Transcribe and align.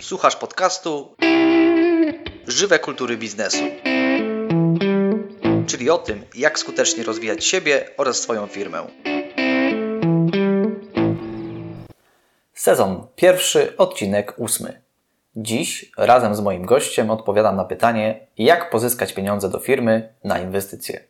Słuchasz 0.00 0.36
podcastu 0.36 1.08
Żywe 2.46 2.78
kultury 2.78 3.16
biznesu. 3.16 3.64
Czyli 5.66 5.90
o 5.90 5.98
tym, 5.98 6.22
jak 6.34 6.58
skutecznie 6.58 7.04
rozwijać 7.04 7.44
siebie 7.44 7.84
oraz 7.96 8.18
swoją 8.18 8.46
firmę. 8.46 8.86
Sezon 12.54 13.06
pierwszy, 13.16 13.76
odcinek 13.76 14.34
ósmy. 14.36 14.80
Dziś 15.36 15.92
razem 15.96 16.34
z 16.34 16.40
moim 16.40 16.66
gościem 16.66 17.10
odpowiadam 17.10 17.56
na 17.56 17.64
pytanie, 17.64 18.26
jak 18.38 18.70
pozyskać 18.70 19.12
pieniądze 19.12 19.48
do 19.48 19.58
firmy 19.58 20.08
na 20.24 20.38
inwestycje. 20.38 21.00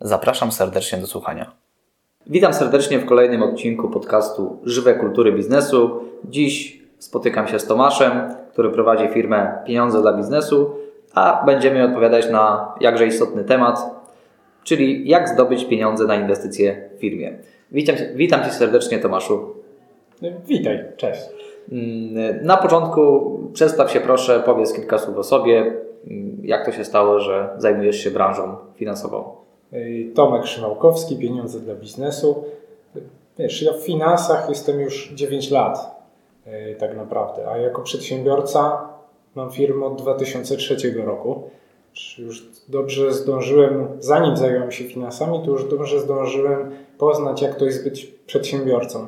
Zapraszam 0.00 0.52
serdecznie 0.52 0.98
do 0.98 1.06
słuchania. 1.06 1.52
Witam 2.26 2.54
serdecznie 2.54 2.98
w 2.98 3.06
kolejnym 3.06 3.42
odcinku 3.42 3.90
podcastu 3.90 4.60
Żywe 4.64 4.94
Kultury 4.94 5.32
Biznesu. 5.32 6.04
Dziś 6.24 6.81
spotykam 7.02 7.48
się 7.48 7.58
z 7.58 7.66
Tomaszem, 7.66 8.34
który 8.52 8.70
prowadzi 8.70 9.08
firmę 9.08 9.58
Pieniądze 9.66 10.02
dla 10.02 10.12
Biznesu, 10.12 10.70
a 11.14 11.42
będziemy 11.46 11.84
odpowiadać 11.84 12.30
na 12.30 12.74
jakże 12.80 13.06
istotny 13.06 13.44
temat, 13.44 13.90
czyli 14.64 15.08
jak 15.08 15.28
zdobyć 15.28 15.64
pieniądze 15.64 16.06
na 16.06 16.16
inwestycje 16.16 16.88
w 16.96 17.00
firmie. 17.00 17.38
Witam, 17.72 17.96
witam 18.14 18.44
Cię 18.44 18.50
serdecznie, 18.50 18.98
Tomaszu. 18.98 19.54
Witaj, 20.46 20.84
cześć. 20.96 21.20
Mm, 21.72 22.46
na 22.46 22.56
początku 22.56 23.30
przedstaw 23.52 23.90
się 23.90 24.00
proszę, 24.00 24.42
powiedz 24.46 24.72
kilka 24.72 24.98
słów 24.98 25.16
o 25.16 25.22
sobie, 25.22 25.72
mm, 26.06 26.40
jak 26.42 26.64
to 26.66 26.72
się 26.72 26.84
stało, 26.84 27.20
że 27.20 27.48
zajmujesz 27.58 27.96
się 27.96 28.10
branżą 28.10 28.56
finansową. 28.74 29.24
Tomek 30.14 30.46
Szymałkowski, 30.46 31.16
Pieniądze 31.16 31.60
dla 31.60 31.74
biznesu. 31.74 32.44
Wiesz, 33.38 33.62
ja 33.62 33.72
w 33.72 33.80
finansach 33.80 34.48
jestem 34.48 34.80
już 34.80 35.12
9 35.14 35.50
lat 35.50 36.01
tak 36.78 36.96
naprawdę, 36.96 37.48
a 37.48 37.58
jako 37.58 37.82
przedsiębiorca 37.82 38.88
mam 39.34 39.50
firmę 39.50 39.86
od 39.86 40.02
2003 40.02 40.76
roku. 41.04 41.50
Już 42.18 42.48
dobrze 42.68 43.12
zdążyłem, 43.12 43.88
zanim 43.98 44.36
zająłem 44.36 44.72
się 44.72 44.84
finansami, 44.84 45.42
to 45.44 45.50
już 45.50 45.68
dobrze 45.68 46.00
zdążyłem 46.00 46.70
poznać, 46.98 47.42
jak 47.42 47.54
to 47.54 47.64
jest 47.64 47.84
być 47.84 48.04
przedsiębiorcą. 48.04 49.06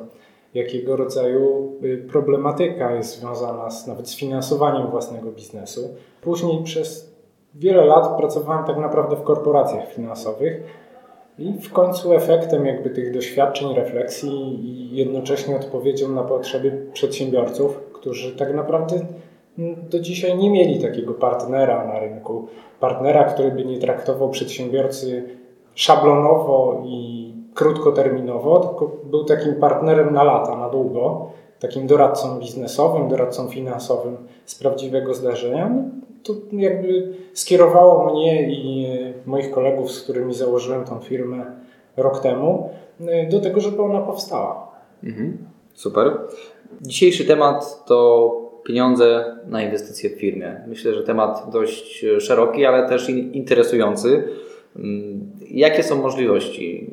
Jakiego 0.53 0.95
rodzaju 0.95 1.73
y, 1.83 2.07
problematyka 2.11 2.91
jest 2.91 3.19
związana 3.19 3.69
z, 3.69 3.87
nawet 3.87 4.09
z 4.09 4.15
finansowaniem 4.15 4.87
własnego 4.87 5.31
biznesu. 5.31 5.95
Później 6.21 6.63
przez 6.63 7.15
wiele 7.55 7.85
lat 7.85 8.17
pracowałem 8.17 8.65
tak 8.65 8.77
naprawdę 8.77 9.15
w 9.15 9.23
korporacjach 9.23 9.93
finansowych 9.93 10.63
i 11.39 11.53
w 11.53 11.73
końcu 11.73 12.13
efektem 12.13 12.65
jakby 12.65 12.89
tych 12.89 13.13
doświadczeń, 13.13 13.75
refleksji 13.75 14.59
i 14.65 14.95
jednocześnie 14.95 15.55
odpowiedzią 15.55 16.09
na 16.09 16.23
potrzeby 16.23 16.85
przedsiębiorców, 16.93 17.79
którzy 17.93 18.35
tak 18.35 18.53
naprawdę 18.53 18.99
do 19.89 19.99
dzisiaj 19.99 20.37
nie 20.37 20.49
mieli 20.49 20.81
takiego 20.81 21.13
partnera 21.13 21.85
na 21.85 21.99
rynku, 21.99 22.47
partnera, 22.79 23.23
który 23.23 23.51
by 23.51 23.65
nie 23.65 23.79
traktował 23.79 24.29
przedsiębiorcy 24.29 25.23
szablonowo 25.75 26.83
i 26.85 27.33
krótkoterminowo, 27.53 28.59
tylko 28.59 28.91
był 29.03 29.23
takim 29.23 29.55
partnerem 29.55 30.13
na 30.13 30.23
lata, 30.23 30.57
na 30.57 30.69
długo, 30.69 31.31
takim 31.67 31.87
doradcą 31.87 32.39
biznesowym, 32.39 33.09
doradcą 33.09 33.47
finansowym 33.47 34.17
z 34.45 34.55
prawdziwego 34.55 35.13
zdarzenia. 35.13 35.69
No, 35.69 35.83
to 36.23 36.33
jakby 36.51 37.13
skierowało 37.33 38.13
mnie 38.13 38.51
i 38.51 38.87
moich 39.25 39.51
kolegów, 39.51 39.91
z 39.91 40.03
którymi 40.03 40.33
założyłem 40.33 40.85
tą 40.85 40.99
firmę 40.99 41.45
rok 41.97 42.19
temu, 42.19 42.69
do 43.29 43.39
tego, 43.39 43.61
żeby 43.61 43.81
ona 43.81 44.01
powstała. 44.01 44.71
Mhm. 45.03 45.37
Super. 45.73 46.17
Dzisiejszy 46.81 47.25
temat 47.25 47.85
to 47.85 48.31
pieniądze 48.63 49.37
na 49.47 49.63
inwestycje 49.63 50.09
w 50.09 50.13
firmie. 50.13 50.61
Myślę, 50.67 50.93
że 50.93 51.03
temat 51.03 51.49
dość 51.51 52.05
szeroki, 52.19 52.65
ale 52.65 52.89
też 52.89 53.09
interesujący. 53.09 54.23
Mm, 54.75 55.31
jakie 55.51 55.83
są 55.83 56.01
możliwości 56.01 56.91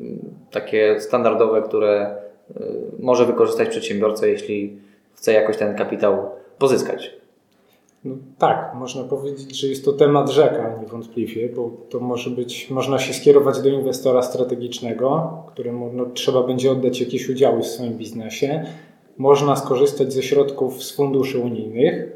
takie 0.51 0.99
standardowe, 0.99 1.61
które 1.61 2.15
y, 2.17 2.22
może 2.99 3.25
wykorzystać 3.25 3.69
przedsiębiorca, 3.69 4.27
jeśli 4.27 4.77
chce 5.13 5.33
jakoś 5.33 5.57
ten 5.57 5.75
kapitał 5.75 6.17
pozyskać? 6.57 7.23
No, 8.05 8.15
tak, 8.37 8.71
można 8.75 9.03
powiedzieć, 9.03 9.59
że 9.59 9.67
jest 9.67 9.85
to 9.85 9.93
temat 9.93 10.29
rzeka 10.29 10.77
niewątpliwie, 10.81 11.49
bo 11.49 11.71
to 11.89 11.99
może 11.99 12.29
być, 12.29 12.69
można 12.69 12.99
się 12.99 13.13
skierować 13.13 13.61
do 13.61 13.69
inwestora 13.69 14.21
strategicznego, 14.21 15.37
któremu 15.47 15.91
no, 15.93 16.05
trzeba 16.05 16.43
będzie 16.43 16.71
oddać 16.71 16.99
jakieś 16.99 17.29
udziały 17.29 17.61
w 17.61 17.67
swoim 17.67 17.93
biznesie. 17.93 18.65
Można 19.17 19.55
skorzystać 19.55 20.13
ze 20.13 20.23
środków 20.23 20.83
z 20.83 20.95
funduszy 20.95 21.39
unijnych. 21.39 22.11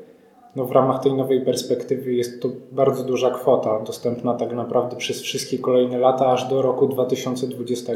No, 0.56 0.66
w 0.66 0.72
ramach 0.72 1.04
tej 1.04 1.14
nowej 1.14 1.42
perspektywy 1.42 2.14
jest 2.14 2.42
to 2.42 2.50
bardzo 2.72 3.04
duża 3.04 3.32
kwota, 3.32 3.80
dostępna 3.80 4.34
tak 4.34 4.56
naprawdę 4.56 4.96
przez 4.96 5.22
wszystkie 5.22 5.60
kolejne 5.60 5.98
lata, 5.98 6.26
aż 6.28 6.50
do 6.50 6.62
roku 6.62 6.88
2020, 6.88 7.94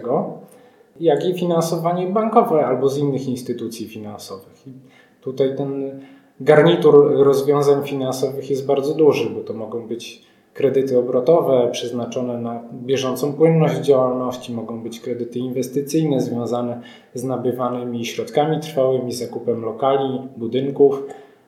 jak 1.00 1.26
i 1.26 1.34
finansowanie 1.34 2.08
bankowe 2.08 2.66
albo 2.66 2.90
z 2.90 2.98
innych 2.98 3.28
instytucji 3.28 3.88
finansowych. 3.88 4.68
I 4.68 4.72
tutaj 5.22 5.56
ten 5.58 6.00
garnitur 6.40 7.16
rozwiązań 7.24 7.84
finansowych 7.84 8.50
jest 8.50 8.66
bardzo 8.66 8.94
duży, 8.94 9.30
bo 9.30 9.42
to 9.42 9.54
mogą 9.54 9.88
być 9.88 10.32
kredyty 10.54 11.00
obrotowe 11.00 11.70
przeznaczone 11.72 12.38
na 12.38 12.64
bieżącą 12.74 13.34
płynność 13.34 13.80
działalności, 13.80 14.54
mogą 14.54 14.84
być 14.84 15.00
kredyty 15.00 15.40
inwestycyjne 15.40 16.22
związane 16.22 16.82
z 17.14 17.24
nabywanymi 17.24 18.06
środkami 18.06 18.60
trwałymi, 18.60 19.14
zakupem 19.14 19.66
lokali, 19.66 20.20
budynków. 20.38 21.04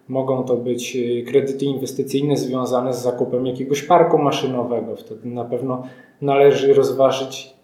Mogą 0.08 0.44
to 0.44 0.58
być 0.58 0.96
y, 0.96 1.24
kredyty 1.28 1.66
inwestycyjne 1.66 2.38
związane 2.38 2.94
z 2.94 3.02
zakupem 3.02 3.46
jakiegoś 3.46 3.84
parku 3.84 4.18
maszynowego. 4.18 4.96
Wtedy 4.96 5.30
na 5.30 5.46
pewno 5.46 5.84
należy 6.22 6.74
rozważyć 6.74 7.56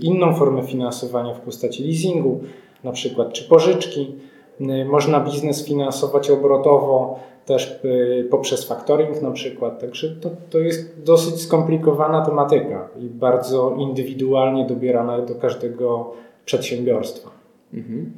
inną 0.00 0.34
formę 0.34 0.62
finansowania 0.62 1.34
w 1.34 1.40
postaci 1.40 1.84
leasingu, 1.84 2.40
na 2.84 2.92
przykład 2.92 3.32
czy 3.32 3.44
pożyczki. 3.44 4.14
Y, 4.60 4.84
można 4.84 5.20
biznes 5.20 5.66
finansować 5.66 6.30
obrotowo 6.30 7.20
też 7.46 7.80
y, 7.84 8.28
poprzez 8.30 8.64
factoring 8.64 9.22
na 9.22 9.30
przykład. 9.30 9.80
Także 9.80 10.08
to, 10.08 10.30
to 10.50 10.58
jest 10.58 11.02
dosyć 11.02 11.40
skomplikowana 11.40 12.24
tematyka 12.24 12.88
i 13.00 13.04
bardzo 13.04 13.76
indywidualnie 13.78 14.66
dobierana 14.66 15.20
do 15.20 15.34
każdego 15.34 16.12
przedsiębiorstwa. 16.44 17.30
Mhm. 17.74 18.12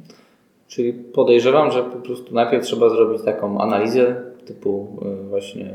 Czyli 0.67 0.93
podejrzewam, 0.93 1.71
że 1.71 1.83
po 1.83 1.97
prostu 1.97 2.35
najpierw 2.35 2.65
trzeba 2.65 2.89
zrobić 2.89 3.21
taką 3.25 3.61
analizę 3.61 4.15
typu 4.45 4.87
y, 5.23 5.29
właśnie 5.29 5.73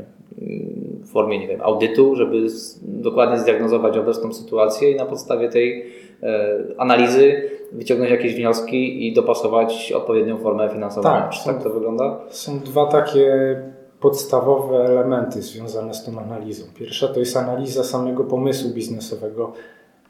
w 1.01 1.11
formie, 1.11 1.39
nie 1.39 1.47
wiem, 1.47 1.61
audytu, 1.61 2.15
żeby 2.15 2.47
dokładnie 2.81 3.39
zdiagnozować 3.39 3.97
obecną 3.97 4.33
sytuację 4.33 4.91
i 4.91 4.95
na 4.95 5.05
podstawie 5.05 5.49
tej 5.49 5.85
analizy 6.77 7.49
wyciągnąć 7.71 8.11
jakieś 8.11 8.35
wnioski 8.35 9.07
i 9.07 9.13
dopasować 9.13 9.91
odpowiednią 9.91 10.37
formę 10.37 10.69
finansowania. 10.69 11.21
Tak, 11.21 11.29
Czy 11.29 11.45
tak 11.45 11.63
to 11.63 11.69
wygląda? 11.69 12.19
Są 12.29 12.59
dwa 12.59 12.85
takie 12.85 13.55
podstawowe 13.99 14.85
elementy 14.85 15.41
związane 15.41 15.93
z 15.93 16.03
tą 16.03 16.19
analizą. 16.19 16.63
Pierwsza 16.75 17.07
to 17.07 17.19
jest 17.19 17.37
analiza 17.37 17.83
samego 17.83 18.23
pomysłu 18.23 18.69
biznesowego 18.69 19.53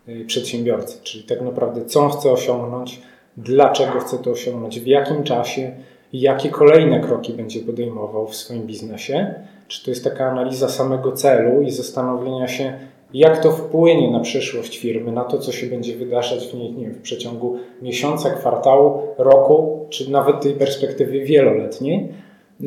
y, 0.09 0.25
przedsiębiorcy, 0.25 1.03
czyli 1.03 1.23
tak 1.23 1.41
naprawdę 1.41 1.85
co 1.85 2.00
on 2.00 2.09
chce 2.09 2.31
osiągnąć, 2.31 3.01
dlaczego 3.38 4.00
chce 4.00 4.17
to 4.17 4.31
osiągnąć, 4.31 4.79
w 4.79 4.88
jakim 4.88 5.23
czasie 5.23 5.72
jakie 6.14 6.50
kolejne 6.50 7.00
kroki 7.00 7.34
będzie 7.34 7.59
podejmował 7.59 8.28
w 8.28 8.36
swoim 8.36 8.68
biznesie. 8.68 9.34
Czy 9.68 9.84
to 9.86 9.92
jest 9.92 10.03
taka 10.03 10.31
analiza 10.31 10.70
samego 10.70 11.12
celu 11.12 11.62
i 11.62 11.72
zastanowienia 11.72 12.47
się, 12.47 12.74
jak 13.14 13.44
to 13.44 13.52
wpłynie 13.52 14.12
na 14.12 14.20
przyszłość 14.20 14.78
firmy, 14.78 15.12
na 15.12 15.24
to, 15.24 15.38
co 15.38 15.52
się 15.52 15.68
będzie 15.68 15.96
wydarzać 15.96 16.47
w 16.47 16.53
niej 16.53 16.74
nie 16.74 16.86
wiem, 16.86 16.94
w 16.94 17.02
przeciągu 17.02 17.58
miesiąca, 17.81 18.30
kwartału, 18.30 19.02
roku, 19.18 19.86
czy 19.90 20.12
nawet 20.12 20.42
tej 20.42 20.53
perspektywy 20.53 21.20
wieloletniej 21.20 22.08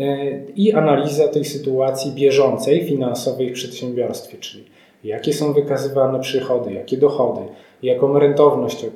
e, 0.01 0.17
i 0.57 0.73
analiza 0.73 1.29
tej 1.29 1.45
sytuacji 1.45 2.13
bieżącej, 2.13 2.85
finansowej 2.85 3.51
w 3.51 3.53
przedsiębiorstwie, 3.53 4.39
czyli 4.39 4.65
jakie 5.05 5.33
są 5.33 5.53
wykazywane 5.53 6.21
przychody, 6.21 6.73
jakie 6.73 6.97
dochody, 6.97 7.41
jaką 7.83 8.19
rentowność 8.19 8.85
e, 8.85 8.89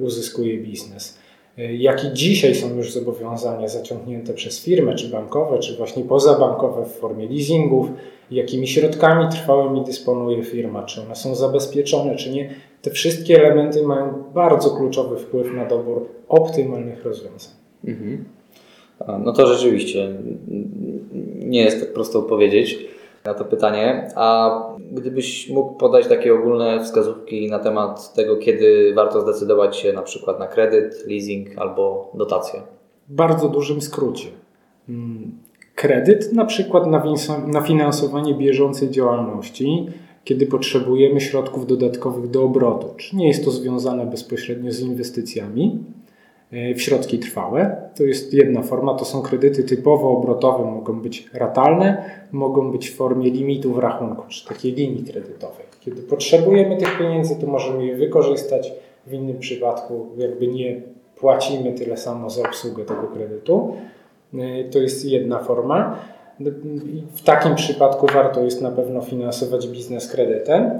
uzyskuje 0.00 0.58
biznes, 0.58 1.19
e, 1.60 1.74
jakie 1.76 2.10
dzisiaj 2.12 2.54
są 2.54 2.76
już 2.76 2.92
zobowiązania 2.92 3.68
zaciągnięte 3.68 4.34
przez 4.34 4.64
firmę, 4.64 4.94
czy 4.94 5.08
bankowe, 5.08 5.58
czy 5.58 5.76
właśnie 5.76 6.04
pozabankowe 6.04 6.84
w 6.84 6.92
formie 6.92 7.26
leasingów, 7.26 7.86
jakimi 8.30 8.68
środkami 8.68 9.28
trwałymi 9.30 9.84
dysponuje 9.84 10.42
firma, 10.42 10.82
czy 10.82 11.00
one 11.00 11.16
są 11.16 11.34
zabezpieczone, 11.34 12.16
czy 12.16 12.30
nie. 12.30 12.50
Te 12.82 12.90
wszystkie 12.90 13.36
elementy 13.36 13.82
mają 13.82 14.24
bardzo 14.34 14.70
kluczowy 14.70 15.16
wpływ 15.16 15.54
na 15.54 15.64
dobór 15.64 16.08
optymalnych 16.28 17.04
rozwiązań. 17.04 17.52
Mhm. 17.84 18.24
No 19.24 19.32
to 19.32 19.54
rzeczywiście 19.54 20.08
nie 21.38 21.62
jest 21.62 21.80
tak 21.80 21.92
prosto 21.92 22.18
odpowiedzieć 22.18 22.78
na 23.24 23.34
to 23.34 23.44
pytanie. 23.44 24.08
A 24.14 24.50
gdybyś 24.92 25.50
mógł 25.50 25.74
podać 25.74 26.06
takie 26.06 26.34
ogólne 26.34 26.84
wskazówki 26.84 27.50
na 27.50 27.58
temat 27.58 28.14
tego, 28.14 28.36
kiedy 28.36 28.92
warto 28.94 29.20
zdecydować 29.20 29.76
się 29.76 29.92
na 29.92 30.02
przykład 30.02 30.38
na 30.38 30.46
kredyt, 30.46 31.06
leasing 31.06 31.48
albo 31.56 32.10
dotację? 32.14 32.60
W 33.08 33.14
bardzo 33.14 33.48
dużym 33.48 33.80
skrócie. 33.80 34.28
Mm, 34.88 35.38
kredyt, 35.74 36.32
na 36.32 36.44
przykład 36.44 36.84
na 37.46 37.60
finansowanie 37.60 38.34
bieżącej 38.34 38.90
działalności, 38.90 39.86
kiedy 40.24 40.46
potrzebujemy 40.46 41.20
środków 41.20 41.66
dodatkowych 41.66 42.30
do 42.30 42.42
obrotu. 42.42 42.94
Czy 42.96 43.16
nie 43.16 43.28
jest 43.28 43.44
to 43.44 43.50
związane 43.50 44.06
bezpośrednio 44.06 44.72
z 44.72 44.80
inwestycjami 44.80 45.78
w 46.52 46.82
środki 46.82 47.18
trwałe? 47.18 47.76
To 47.96 48.02
jest 48.02 48.34
jedna 48.34 48.62
forma, 48.62 48.94
to 48.94 49.04
są 49.04 49.22
kredyty 49.22 49.64
typowo 49.64 50.10
obrotowe, 50.10 50.64
mogą 50.64 51.00
być 51.00 51.30
ratalne, 51.34 52.04
mogą 52.32 52.72
być 52.72 52.90
w 52.90 52.96
formie 52.96 53.30
limitów 53.30 53.78
rachunku, 53.78 54.22
czy 54.28 54.48
takiej 54.48 54.72
linii 54.72 55.04
kredytowej. 55.04 55.66
Kiedy 55.80 56.02
potrzebujemy 56.02 56.76
tych 56.76 56.98
pieniędzy, 56.98 57.36
to 57.40 57.46
możemy 57.46 57.86
je 57.86 57.96
wykorzystać, 57.96 58.72
w 59.06 59.12
innym 59.12 59.38
przypadku 59.38 60.06
jakby 60.16 60.46
nie 60.46 60.80
płacimy 61.16 61.72
tyle 61.72 61.96
samo 61.96 62.30
za 62.30 62.42
obsługę 62.48 62.84
tego 62.84 63.02
kredytu. 63.14 63.76
E, 64.34 64.64
to 64.64 64.78
jest 64.78 65.04
jedna 65.04 65.38
forma. 65.38 65.98
W 67.14 67.22
takim 67.24 67.54
przypadku 67.54 68.06
warto 68.14 68.44
jest 68.44 68.62
na 68.62 68.70
pewno 68.70 69.00
finansować 69.00 69.68
biznes 69.68 70.12
kredytem. 70.12 70.70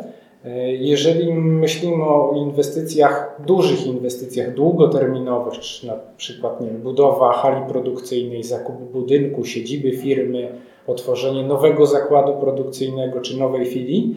Jeżeli 0.78 1.32
myślimy 1.34 2.04
o 2.04 2.32
inwestycjach, 2.36 3.40
dużych 3.46 3.86
inwestycjach 3.86 4.54
długoterminowych, 4.54 5.58
czy 5.58 5.86
na 5.86 5.94
przykład 6.16 6.60
nie 6.60 6.68
budowa 6.70 7.32
hali 7.32 7.68
produkcyjnej, 7.68 8.42
zakup 8.42 8.76
budynku, 8.76 9.44
siedziby 9.44 9.96
firmy, 9.96 10.48
otworzenie 10.86 11.42
nowego 11.42 11.86
zakładu 11.86 12.32
produkcyjnego 12.32 13.20
czy 13.20 13.36
nowej 13.36 13.66
filii, 13.66 14.14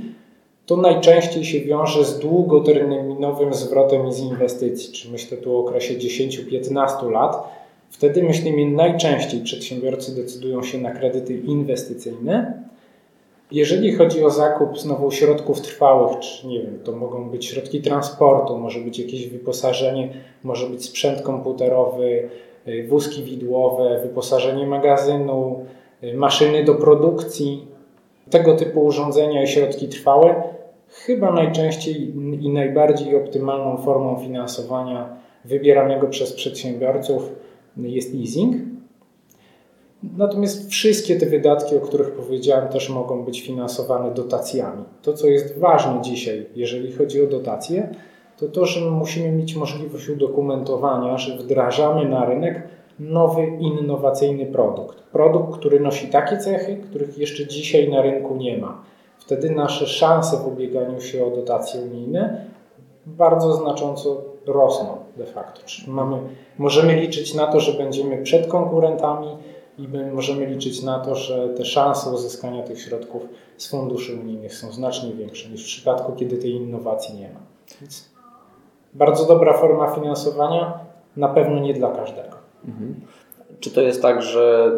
to 0.66 0.78
najczęściej 0.78 1.46
się 1.46 1.60
wiąże 1.60 2.04
z 2.06 2.20
długoterminowym 2.20 3.54
zwrotem 3.54 4.12
z 4.12 4.20
inwestycji, 4.20 4.94
czy 4.94 5.12
myślę 5.12 5.38
tu 5.38 5.58
o 5.58 5.60
okresie 5.60 5.94
10-15 5.94 7.12
lat 7.12 7.64
Wtedy 7.94 8.24
myślimy 8.24 8.72
najczęściej 8.72 9.42
przedsiębiorcy 9.42 10.16
decydują 10.16 10.64
się 10.64 10.78
na 10.78 10.92
kredyty 10.92 11.38
inwestycyjne. 11.38 12.63
Jeżeli 13.54 13.96
chodzi 13.96 14.24
o 14.24 14.30
zakup 14.30 14.80
znowu 14.80 15.12
środków 15.12 15.62
trwałych, 15.62 16.20
czy 16.20 16.48
nie 16.48 16.60
wiem, 16.60 16.80
to 16.84 16.92
mogą 16.92 17.30
być 17.30 17.46
środki 17.46 17.82
transportu, 17.82 18.58
może 18.58 18.80
być 18.80 19.00
jakieś 19.00 19.30
wyposażenie, 19.30 20.14
może 20.44 20.68
być 20.68 20.86
sprzęt 20.86 21.22
komputerowy, 21.22 22.30
y, 22.68 22.88
wózki 22.88 23.24
widłowe, 23.24 24.00
wyposażenie 24.04 24.68
magazynu, 24.68 25.66
y, 26.04 26.14
maszyny 26.14 26.64
do 26.64 26.76
produkcji, 26.76 27.68
tego 28.30 28.56
typu 28.56 28.86
urządzenia 28.86 29.44
i 29.44 29.48
środki 29.48 29.88
trwałe, 29.88 30.44
chyba 30.90 31.32
najczęściej 31.32 32.14
i 32.42 32.50
najbardziej 32.50 33.16
optymalną 33.16 33.78
formą 33.78 34.20
finansowania 34.20 35.18
wybieranego 35.46 36.08
przez 36.08 36.34
przedsiębiorców 36.34 37.30
jest 37.78 38.14
leasing. 38.14 38.73
Natomiast 40.18 40.70
wszystkie 40.70 41.16
te 41.16 41.26
wydatki, 41.26 41.76
o 41.76 41.80
których 41.80 42.12
powiedziałem, 42.12 42.68
też 42.68 42.90
mogą 42.90 43.26
być 43.26 43.42
finansowane 43.42 44.12
dotacjami. 44.12 44.84
To, 45.02 45.14
co 45.14 45.28
jest 45.28 45.60
ważne 45.60 46.02
dzisiaj, 46.02 46.46
jeżeli 46.56 46.92
chodzi 46.92 47.24
o 47.24 47.28
dotacje, 47.28 47.96
to 48.38 48.48
to, 48.48 48.66
że 48.66 48.92
musimy 48.92 49.32
mieć 49.32 49.56
możliwość 49.56 50.10
udokumentowania, 50.10 51.18
że 51.18 51.38
wdrażamy 51.38 52.10
na 52.10 52.26
rynek 52.26 52.68
nowy, 53.00 53.46
innowacyjny 53.60 54.46
produkt. 54.46 55.00
Produkt, 55.00 55.60
który 55.60 55.80
nosi 55.80 56.08
takie 56.08 56.38
cechy, 56.38 56.78
których 56.78 57.18
jeszcze 57.18 57.48
dzisiaj 57.48 57.90
na 57.90 58.02
rynku 58.02 58.36
nie 58.36 58.58
ma. 58.58 58.84
Wtedy 59.18 59.50
nasze 59.50 59.88
szanse 59.88 60.38
w 60.38 60.48
ubieganiu 60.48 61.02
się 61.02 61.26
o 61.26 61.30
dotacje 61.30 61.82
unijne 61.82 62.46
bardzo 63.06 63.54
znacząco 63.54 64.22
rosną 64.46 64.98
de 65.18 65.26
facto. 65.26 65.62
Czyli 65.66 65.92
mamy, 65.92 66.18
możemy 66.58 66.96
liczyć 66.96 67.34
na 67.34 67.48
to, 67.48 67.60
że 67.60 67.74
będziemy 67.74 68.24
przed 68.24 68.48
konkurentami 68.48 69.28
i 69.78 69.88
możemy 70.14 70.46
liczyć 70.46 70.84
na 70.84 71.00
to, 71.00 71.16
że 71.16 71.50
te 71.50 71.66
szanse 71.66 72.10
uzyskania 72.10 72.64
tych 72.64 72.82
środków 72.82 73.24
z 73.58 73.70
funduszy 73.70 74.20
unijnych 74.20 74.56
są 74.56 74.72
znacznie 74.72 75.14
większe 75.14 75.50
niż 75.50 75.64
w 75.64 75.66
przypadku, 75.66 76.14
kiedy 76.14 76.38
tej 76.38 76.52
innowacji 76.52 77.20
nie 77.20 77.30
ma. 77.30 77.40
Więc 77.82 78.10
bardzo 78.94 79.26
dobra 79.26 79.54
forma 79.54 79.88
finansowania, 79.88 80.80
na 81.18 81.28
pewno 81.28 81.60
nie 81.60 81.74
dla 81.74 81.92
każdego. 81.92 82.38
Mhm. 82.68 83.02
Czy 83.60 83.72
to 83.72 83.82
jest 83.82 84.02
tak, 84.02 84.22
że 84.22 84.72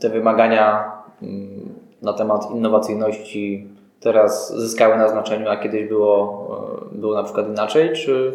te 0.00 0.10
wymagania 0.10 0.92
mm, 1.22 1.74
na 2.02 2.12
temat 2.12 2.50
innowacyjności 2.50 3.68
teraz 4.00 4.56
zyskały 4.56 4.96
na 4.96 5.08
znaczeniu, 5.08 5.48
a 5.48 5.56
kiedyś 5.56 5.88
było, 5.88 6.48
e, 6.92 6.98
było 6.98 7.14
na 7.14 7.22
przykład 7.22 7.48
inaczej? 7.48 7.92
Czy 7.92 8.32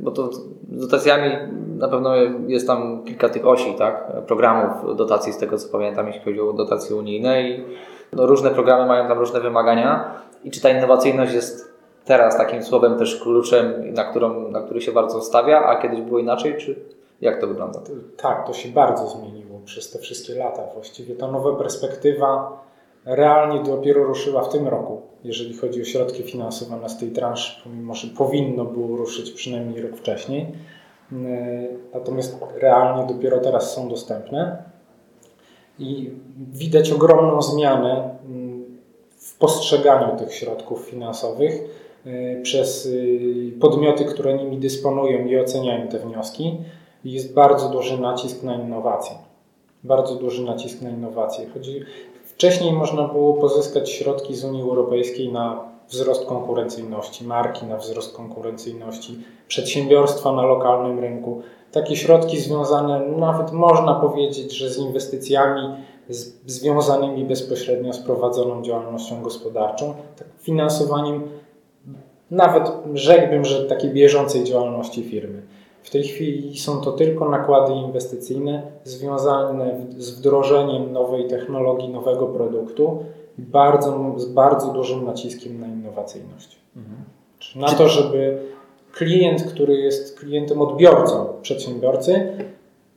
bo 0.00 0.10
to 0.10 0.30
z 0.76 0.80
dotacjami 0.80 1.30
na 1.78 1.88
pewno 1.88 2.14
jest 2.46 2.66
tam 2.66 3.04
kilka 3.04 3.28
tych 3.28 3.46
osi, 3.46 3.74
tak? 3.78 4.12
Programów 4.26 4.96
dotacji, 4.96 5.32
z 5.32 5.38
tego 5.38 5.58
co 5.58 5.68
pamiętam, 5.68 6.06
jeśli 6.06 6.22
chodzi 6.22 6.40
o 6.40 6.52
dotacje 6.52 6.96
unijne 6.96 7.42
i 7.42 7.64
no, 8.12 8.26
różne 8.26 8.50
programy 8.50 8.86
mają 8.86 9.08
tam 9.08 9.18
różne 9.18 9.40
wymagania 9.40 10.10
i 10.44 10.50
czy 10.50 10.60
ta 10.60 10.70
innowacyjność 10.70 11.34
jest 11.34 11.72
teraz 12.04 12.36
takim 12.36 12.62
słowem 12.62 12.98
też 12.98 13.20
kluczem, 13.20 13.94
na, 13.94 14.04
którą, 14.04 14.48
na 14.48 14.60
który 14.60 14.80
się 14.80 14.92
bardzo 14.92 15.20
stawia, 15.20 15.64
a 15.66 15.82
kiedyś 15.82 16.00
było 16.00 16.18
inaczej, 16.18 16.56
czy 16.58 16.76
jak 17.20 17.40
to 17.40 17.46
wygląda? 17.46 17.80
Tak, 18.16 18.46
to 18.46 18.52
się 18.52 18.68
bardzo 18.68 19.08
zmieniło 19.08 19.60
przez 19.64 19.90
te 19.90 19.98
wszystkie 19.98 20.34
lata. 20.34 20.62
Właściwie 20.74 21.14
ta 21.14 21.32
nowa 21.32 21.52
perspektywa 21.52 22.58
realnie 23.06 23.62
dopiero 23.62 24.04
ruszyła 24.04 24.42
w 24.42 24.48
tym 24.48 24.68
roku, 24.68 25.02
jeżeli 25.24 25.56
chodzi 25.56 25.82
o 25.82 25.84
środki 25.84 26.22
finansowane 26.22 26.88
z 26.88 26.98
tej 26.98 27.10
transzy, 27.10 27.60
pomimo 27.64 27.94
że 27.94 28.08
powinno 28.08 28.64
było 28.64 28.96
ruszyć 28.96 29.30
przynajmniej 29.30 29.82
rok 29.82 29.96
wcześniej. 29.96 30.46
E, 31.12 31.16
natomiast 31.94 32.38
realnie 32.54 33.14
dopiero 33.14 33.40
teraz 33.40 33.74
są 33.74 33.88
dostępne 33.88 34.62
i 35.78 36.10
widać 36.52 36.92
ogromną 36.92 37.42
zmianę 37.42 38.16
w 39.18 39.38
postrzeganiu 39.38 40.16
tych 40.16 40.34
środków 40.34 40.80
finansowych 40.80 41.60
e, 42.06 42.42
przez 42.42 42.86
y, 42.86 43.52
podmioty, 43.60 44.04
które 44.04 44.34
nimi 44.34 44.58
dysponują 44.58 45.26
i 45.26 45.38
oceniają 45.38 45.88
te 45.88 45.98
wnioski. 45.98 46.56
Jest 47.04 47.34
bardzo 47.34 47.68
duży 47.68 48.00
nacisk 48.00 48.42
na 48.42 48.54
innowacje. 48.54 49.16
Bardzo 49.84 50.14
duży 50.14 50.44
nacisk 50.44 50.82
na 50.82 50.90
innowacje. 50.90 51.46
Chodzi, 51.54 51.80
Wcześniej 52.36 52.72
można 52.72 53.08
było 53.08 53.34
pozyskać 53.34 53.90
środki 53.90 54.34
z 54.34 54.44
Unii 54.44 54.62
Europejskiej 54.62 55.32
na 55.32 55.60
wzrost 55.88 56.26
konkurencyjności, 56.26 57.24
marki 57.24 57.66
na 57.66 57.76
wzrost 57.76 58.16
konkurencyjności, 58.16 59.18
przedsiębiorstwa 59.48 60.32
na 60.32 60.42
lokalnym 60.42 60.98
rynku. 60.98 61.42
Takie 61.72 61.96
środki 61.96 62.40
związane, 62.40 63.00
nawet 63.00 63.52
można 63.52 63.94
powiedzieć, 63.94 64.52
że 64.52 64.70
z 64.70 64.78
inwestycjami 64.78 65.62
z, 66.08 66.32
związanymi 66.46 67.24
bezpośrednio 67.24 67.92
z 67.92 67.98
prowadzoną 67.98 68.62
działalnością 68.62 69.22
gospodarczą, 69.22 69.94
tak 70.16 70.28
finansowaniem 70.40 71.28
nawet 72.30 72.72
rzekłbym, 72.94 73.44
że 73.44 73.64
takiej 73.64 73.90
bieżącej 73.90 74.44
działalności 74.44 75.04
firmy. 75.04 75.42
W 75.86 75.90
tej 75.90 76.04
chwili 76.04 76.58
są 76.58 76.80
to 76.80 76.92
tylko 76.92 77.28
nakłady 77.28 77.72
inwestycyjne 77.72 78.62
związane 78.84 79.80
z 79.98 80.10
wdrożeniem 80.10 80.92
nowej 80.92 81.28
technologii, 81.28 81.88
nowego 81.88 82.26
produktu 82.26 83.04
bardzo, 83.38 84.14
z 84.16 84.26
bardzo 84.26 84.72
dużym 84.72 85.04
naciskiem 85.04 85.60
na 85.60 85.66
innowacyjność. 85.66 86.58
Mhm. 86.76 86.96
Na 87.56 87.68
to, 87.78 87.88
żeby 87.88 88.38
klient, 88.92 89.42
który 89.42 89.76
jest 89.76 90.20
klientem 90.20 90.60
odbiorcą 90.60 91.26
przedsiębiorcy, 91.42 92.28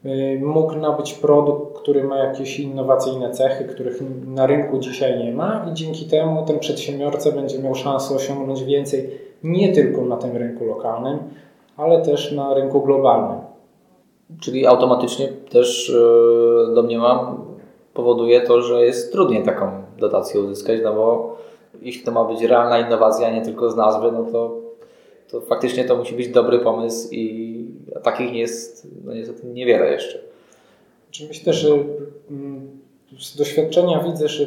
y, 0.06 0.40
mógł 0.44 0.76
nabyć 0.76 1.14
produkt, 1.14 1.78
który 1.78 2.04
ma 2.04 2.18
jakieś 2.18 2.60
innowacyjne 2.60 3.32
cechy, 3.32 3.64
których 3.64 4.04
na 4.28 4.48
rynku 4.48 4.80
dzisiaj 4.80 5.26
nie 5.26 5.32
ma 5.32 5.66
i 5.72 5.74
dzięki 5.74 6.06
temu 6.06 6.46
ten 6.46 6.60
przedsiębiorca 6.60 7.32
będzie 7.32 7.60
miał 7.60 7.76
szansę 7.76 8.16
osiągnąć 8.16 8.64
więcej 8.64 9.10
nie 9.44 9.74
tylko 9.74 10.02
na 10.02 10.18
tym 10.18 10.38
rynku 10.38 10.66
lokalnym, 10.66 11.20
ale 11.80 12.02
też 12.02 12.32
na 12.32 12.54
rynku 12.54 12.82
globalnym. 12.82 13.40
Czyli 14.42 14.66
automatycznie 14.66 15.28
też 15.28 15.90
yy, 15.90 16.76
domniemam, 16.76 17.46
powoduje 17.94 18.42
to, 18.42 18.62
że 18.62 18.86
jest 18.86 19.12
trudniej 19.12 19.44
taką 19.44 19.72
dotację 19.98 20.42
uzyskać, 20.42 20.80
no 20.84 20.94
bo 20.94 21.38
jeśli 21.82 22.04
to 22.04 22.12
ma 22.12 22.26
być 22.26 22.42
realna 22.42 22.80
innowacja, 22.80 23.32
nie 23.36 23.42
tylko 23.42 23.72
z 23.72 23.76
nazwy, 23.76 24.12
no 24.12 24.24
to, 24.32 24.56
to 25.32 25.42
faktycznie 25.42 25.84
to 25.84 25.96
musi 25.96 26.16
być 26.16 26.30
dobry 26.30 26.60
pomysł 26.60 27.10
i 27.12 27.66
takich 28.04 28.32
nie 28.32 28.40
jest 28.40 28.88
no 29.06 29.14
niestety 29.14 29.48
niewiele 29.48 29.92
jeszcze. 29.92 30.20
Myślę, 31.28 31.54
że 31.54 31.70
mm, 32.32 32.80
z 33.20 33.38
doświadczenia 33.38 34.04
widzę, 34.04 34.28
że 34.28 34.46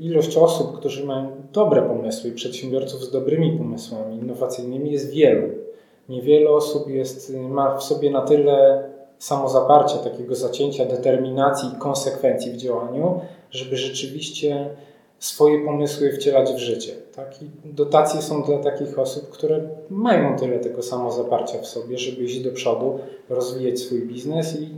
ilość 0.00 0.36
osób, 0.36 0.78
którzy 0.78 1.06
mają 1.06 1.30
dobre 1.52 1.82
pomysły 1.82 2.30
i 2.30 2.34
przedsiębiorców 2.34 3.02
z 3.02 3.10
dobrymi 3.10 3.58
pomysłami 3.58 4.16
innowacyjnymi 4.16 4.92
jest 4.92 5.10
wielu 5.10 5.61
niewiele 6.08 6.50
osób 6.50 6.88
jest, 6.88 7.32
ma 7.34 7.76
w 7.76 7.82
sobie 7.82 8.10
na 8.10 8.20
tyle 8.20 8.84
samozaparcia, 9.18 9.98
takiego 9.98 10.34
zacięcia, 10.34 10.84
determinacji 10.84 11.68
i 11.68 11.78
konsekwencji 11.78 12.52
w 12.52 12.56
działaniu, 12.56 13.20
żeby 13.50 13.76
rzeczywiście 13.76 14.70
swoje 15.18 15.64
pomysły 15.64 16.12
wcielać 16.12 16.52
w 16.52 16.58
życie. 16.58 16.92
Tak? 17.14 17.42
I 17.42 17.50
dotacje 17.64 18.22
są 18.22 18.42
dla 18.42 18.58
takich 18.58 18.98
osób, 18.98 19.30
które 19.30 19.60
mają 19.90 20.36
tyle 20.36 20.58
tego 20.58 20.82
samozaparcia 20.82 21.58
w 21.58 21.66
sobie, 21.66 21.98
żeby 21.98 22.22
iść 22.22 22.40
do 22.40 22.52
przodu, 22.52 22.98
rozwijać 23.28 23.80
swój 23.80 24.02
biznes 24.02 24.60
i 24.60 24.68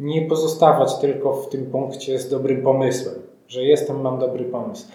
nie 0.00 0.28
pozostawać 0.28 0.94
tylko 0.94 1.32
w 1.32 1.48
tym 1.48 1.66
punkcie 1.66 2.18
z 2.18 2.28
dobrym 2.28 2.62
pomysłem, 2.62 3.14
że 3.48 3.64
jestem, 3.64 4.00
mam 4.00 4.18
dobry 4.18 4.44
pomysł. 4.44 4.86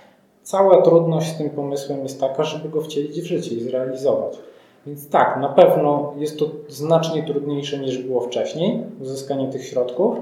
Cała 0.44 0.82
trudność 0.82 1.28
z 1.28 1.38
tym 1.38 1.50
pomysłem 1.50 2.04
jest 2.04 2.20
taka, 2.20 2.44
żeby 2.44 2.70
go 2.70 2.82
wcielić 2.82 3.22
w 3.22 3.26
życie 3.26 3.56
i 3.56 3.64
zrealizować. 3.64 4.38
Więc 4.86 5.10
tak, 5.10 5.42
na 5.42 5.50
pewno 5.50 6.14
jest 6.18 6.40
to 6.40 6.46
znacznie 6.68 7.24
trudniejsze 7.24 7.80
niż 7.80 7.98
było 7.98 8.22
wcześniej, 8.22 8.84
uzyskanie 9.02 9.48
tych 9.48 9.66
środków. 9.66 10.18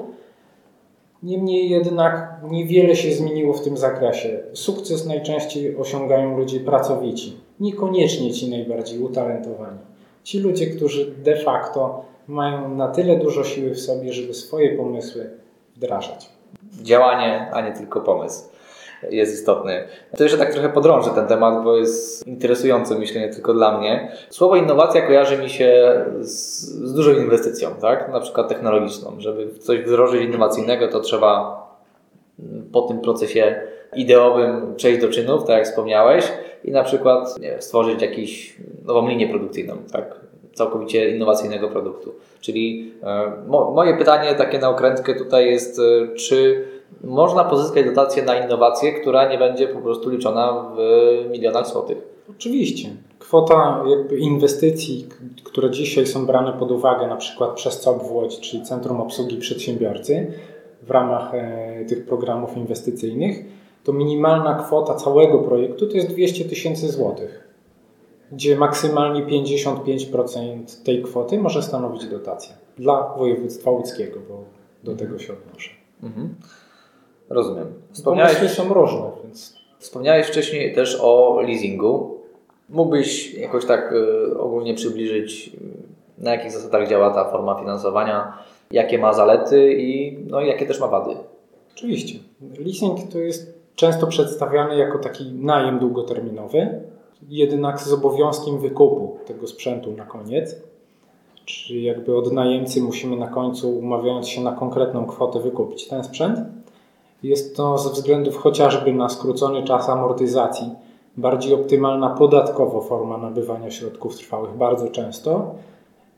Niemniej 1.24 1.70
jednak 1.70 2.38
niewiele 2.52 2.96
się 2.96 3.12
zmieniło 3.12 3.54
w 3.54 3.64
tym 3.64 3.78
zakresie. 3.78 4.40
Sukces 4.54 5.06
najczęściej 5.06 5.78
osiągają 5.78 6.38
ludzie 6.38 6.60
pracowici, 6.60 7.38
niekoniecznie 7.60 8.32
ci 8.34 8.50
najbardziej 8.50 9.00
utalentowani. 9.00 9.80
Ci 10.24 10.40
ludzie, 10.40 10.68
którzy 10.68 11.12
de 11.12 11.36
facto 11.36 12.06
mają 12.28 12.76
na 12.76 12.88
tyle 12.88 13.20
dużo 13.20 13.44
siły 13.44 13.70
w 13.70 13.80
sobie, 13.80 14.14
żeby 14.14 14.34
swoje 14.34 14.78
pomysły 14.78 15.30
wdrażać. 15.76 16.30
Działanie, 16.82 17.50
a 17.54 17.62
nie 17.62 17.72
tylko 17.72 18.02
pomysł 18.02 18.44
jest 19.10 19.34
istotny. 19.34 19.84
To 20.18 20.24
jeszcze 20.24 20.38
tak 20.38 20.54
trochę 20.54 20.70
podrążę 20.70 21.10
ten 21.10 21.28
temat, 21.28 21.64
bo 21.64 21.78
jest 21.78 22.28
interesujący, 22.28 22.96
myślę, 22.96 23.22
nie 23.22 23.30
tylko 23.30 23.54
dla 23.54 23.78
mnie. 23.78 24.12
Słowo 24.30 24.56
innowacja 24.56 25.02
kojarzy 25.02 25.38
mi 25.38 25.50
się 25.50 26.02
z, 26.20 26.62
z 26.90 26.94
dużą 26.94 27.12
inwestycją, 27.12 27.70
tak? 27.82 28.12
na 28.12 28.20
przykład 28.20 28.50
technologiczną. 28.50 29.16
Żeby 29.18 29.50
coś 29.60 29.80
wdrożyć 29.80 30.24
innowacyjnego, 30.24 30.88
to 30.88 31.00
trzeba 31.00 31.64
po 32.72 32.82
tym 32.82 33.00
procesie 33.00 33.62
ideowym 33.96 34.76
przejść 34.76 35.02
do 35.02 35.10
czynów, 35.10 35.42
tak 35.46 35.58
jak 35.58 35.66
wspomniałeś, 35.66 36.32
i 36.64 36.72
na 36.72 36.84
przykład 36.84 37.36
stworzyć 37.60 38.02
jakąś 38.02 38.58
nową 38.86 39.08
linię 39.08 39.28
produkcyjną, 39.28 39.78
tak? 39.92 40.24
całkowicie 40.54 41.10
innowacyjnego 41.16 41.70
produktu. 41.70 42.14
Czyli 42.42 42.94
e, 43.04 43.32
mo, 43.48 43.72
moje 43.72 43.98
pytanie 43.98 44.36
takie 44.36 44.60
na 44.60 44.70
okrętkę 44.70 45.16
tutaj 45.16 45.52
jest, 45.52 45.80
e, 45.80 46.16
czy 46.16 46.66
można 47.04 47.44
pozyskać 47.44 47.86
dotację 47.86 48.24
na 48.24 48.46
innowację, 48.46 48.94
która 48.94 49.30
nie 49.30 49.38
będzie 49.38 49.68
po 49.68 49.80
prostu 49.80 50.10
liczona 50.10 50.72
w 50.76 51.30
milionach 51.32 51.68
złotych. 51.68 51.98
Oczywiście. 52.30 52.90
Kwota 53.20 53.84
jakby 53.90 54.18
inwestycji, 54.18 55.08
które 55.44 55.72
dzisiaj 55.72 56.08
są 56.08 56.26
brane 56.26 56.54
pod 56.54 56.72
uwagę 56.72 57.08
na 57.08 57.16
przykład 57.16 57.54
przez 57.54 57.82
COP 57.82 58.04
w 58.04 58.12
Łodzi, 58.12 58.42
czyli 58.42 58.64
Centrum 58.64 59.02
Obsługi 59.02 59.38
Przedsiębiorcy 59.38 60.32
w 60.84 60.92
ramach 60.92 61.34
e, 61.34 61.86
tych 61.86 62.06
programów 62.06 62.58
inwestycyjnych, 62.58 63.46
to 63.84 63.94
minimalna 63.94 64.56
kwota 64.56 64.96
całego 64.96 65.40
projektu 65.40 65.88
to 65.88 65.94
jest 65.94 66.10
200 66.10 66.46
tysięcy 66.46 66.92
złotych, 66.92 67.48
gdzie 68.32 68.56
maksymalnie 68.56 69.26
55% 69.26 70.84
tej 70.84 71.04
kwoty 71.04 71.40
może 71.40 71.64
stanowić 71.64 72.06
dotacja 72.06 72.56
dla 72.78 73.14
województwa 73.18 73.72
łódzkiego, 73.72 74.20
bo 74.30 74.44
do 74.84 74.98
tego 74.98 75.20
się 75.20 75.34
odnoszę. 75.34 75.70
Mhm. 76.04 76.36
Rozumiem. 77.30 77.74
Wspomniałeś, 77.92 78.36
Pomysły 78.36 78.56
są 78.56 78.74
różne. 78.74 79.02
Więc... 79.24 79.56
Wspomniałeś 79.80 80.28
wcześniej 80.28 80.76
też 80.76 81.00
o 81.02 81.42
leasingu. 81.42 82.18
Mógłbyś 82.70 83.34
jakoś 83.34 83.66
tak 83.66 83.94
y, 83.94 84.38
ogólnie 84.40 84.74
przybliżyć, 84.74 85.52
na 86.18 86.32
jakich 86.32 86.52
zasadach 86.52 86.90
działa 86.90 87.10
ta 87.14 87.32
forma 87.32 87.56
finansowania, 87.60 88.38
jakie 88.72 88.98
ma 88.98 89.14
zalety 89.14 89.74
i 89.74 90.18
no, 90.30 90.42
jakie 90.42 90.66
też 90.66 90.80
ma 90.80 90.88
wady? 90.88 91.16
Oczywiście. 91.76 92.20
Leasing 92.60 93.12
to 93.12 93.20
jest 93.20 93.54
często 93.76 94.08
przedstawiany 94.08 94.78
jako 94.78 95.00
taki 95.00 95.32
najem 95.32 95.80
długoterminowy, 95.80 96.82
jednak 97.30 97.80
z 97.80 97.94
obowiązkiem 97.94 98.60
wykupu 98.60 99.18
tego 99.26 99.48
sprzętu 99.48 99.92
na 99.92 100.06
koniec. 100.06 100.56
Czyli 101.46 101.84
jakby 101.84 102.18
od 102.18 102.32
najemcy 102.32 102.82
musimy 102.82 103.16
na 103.16 103.28
końcu, 103.28 103.78
umawiając 103.78 104.28
się 104.28 104.42
na 104.42 104.52
konkretną 104.52 105.06
kwotę, 105.06 105.40
wykupić 105.40 105.88
ten 105.88 106.04
sprzęt. 106.04 106.40
Jest 107.24 107.56
to 107.56 107.78
ze 107.78 107.90
względów 107.90 108.38
chociażby 108.38 108.94
na 108.94 109.10
skrócony 109.10 109.64
czas 109.64 109.90
amortyzacji 109.90 110.70
bardziej 111.18 111.54
optymalna 111.54 112.10
podatkowo 112.10 112.82
forma 112.82 113.18
nabywania 113.18 113.72
środków 113.72 114.18
trwałych 114.18 114.58
bardzo 114.58 114.88
często. 114.88 115.56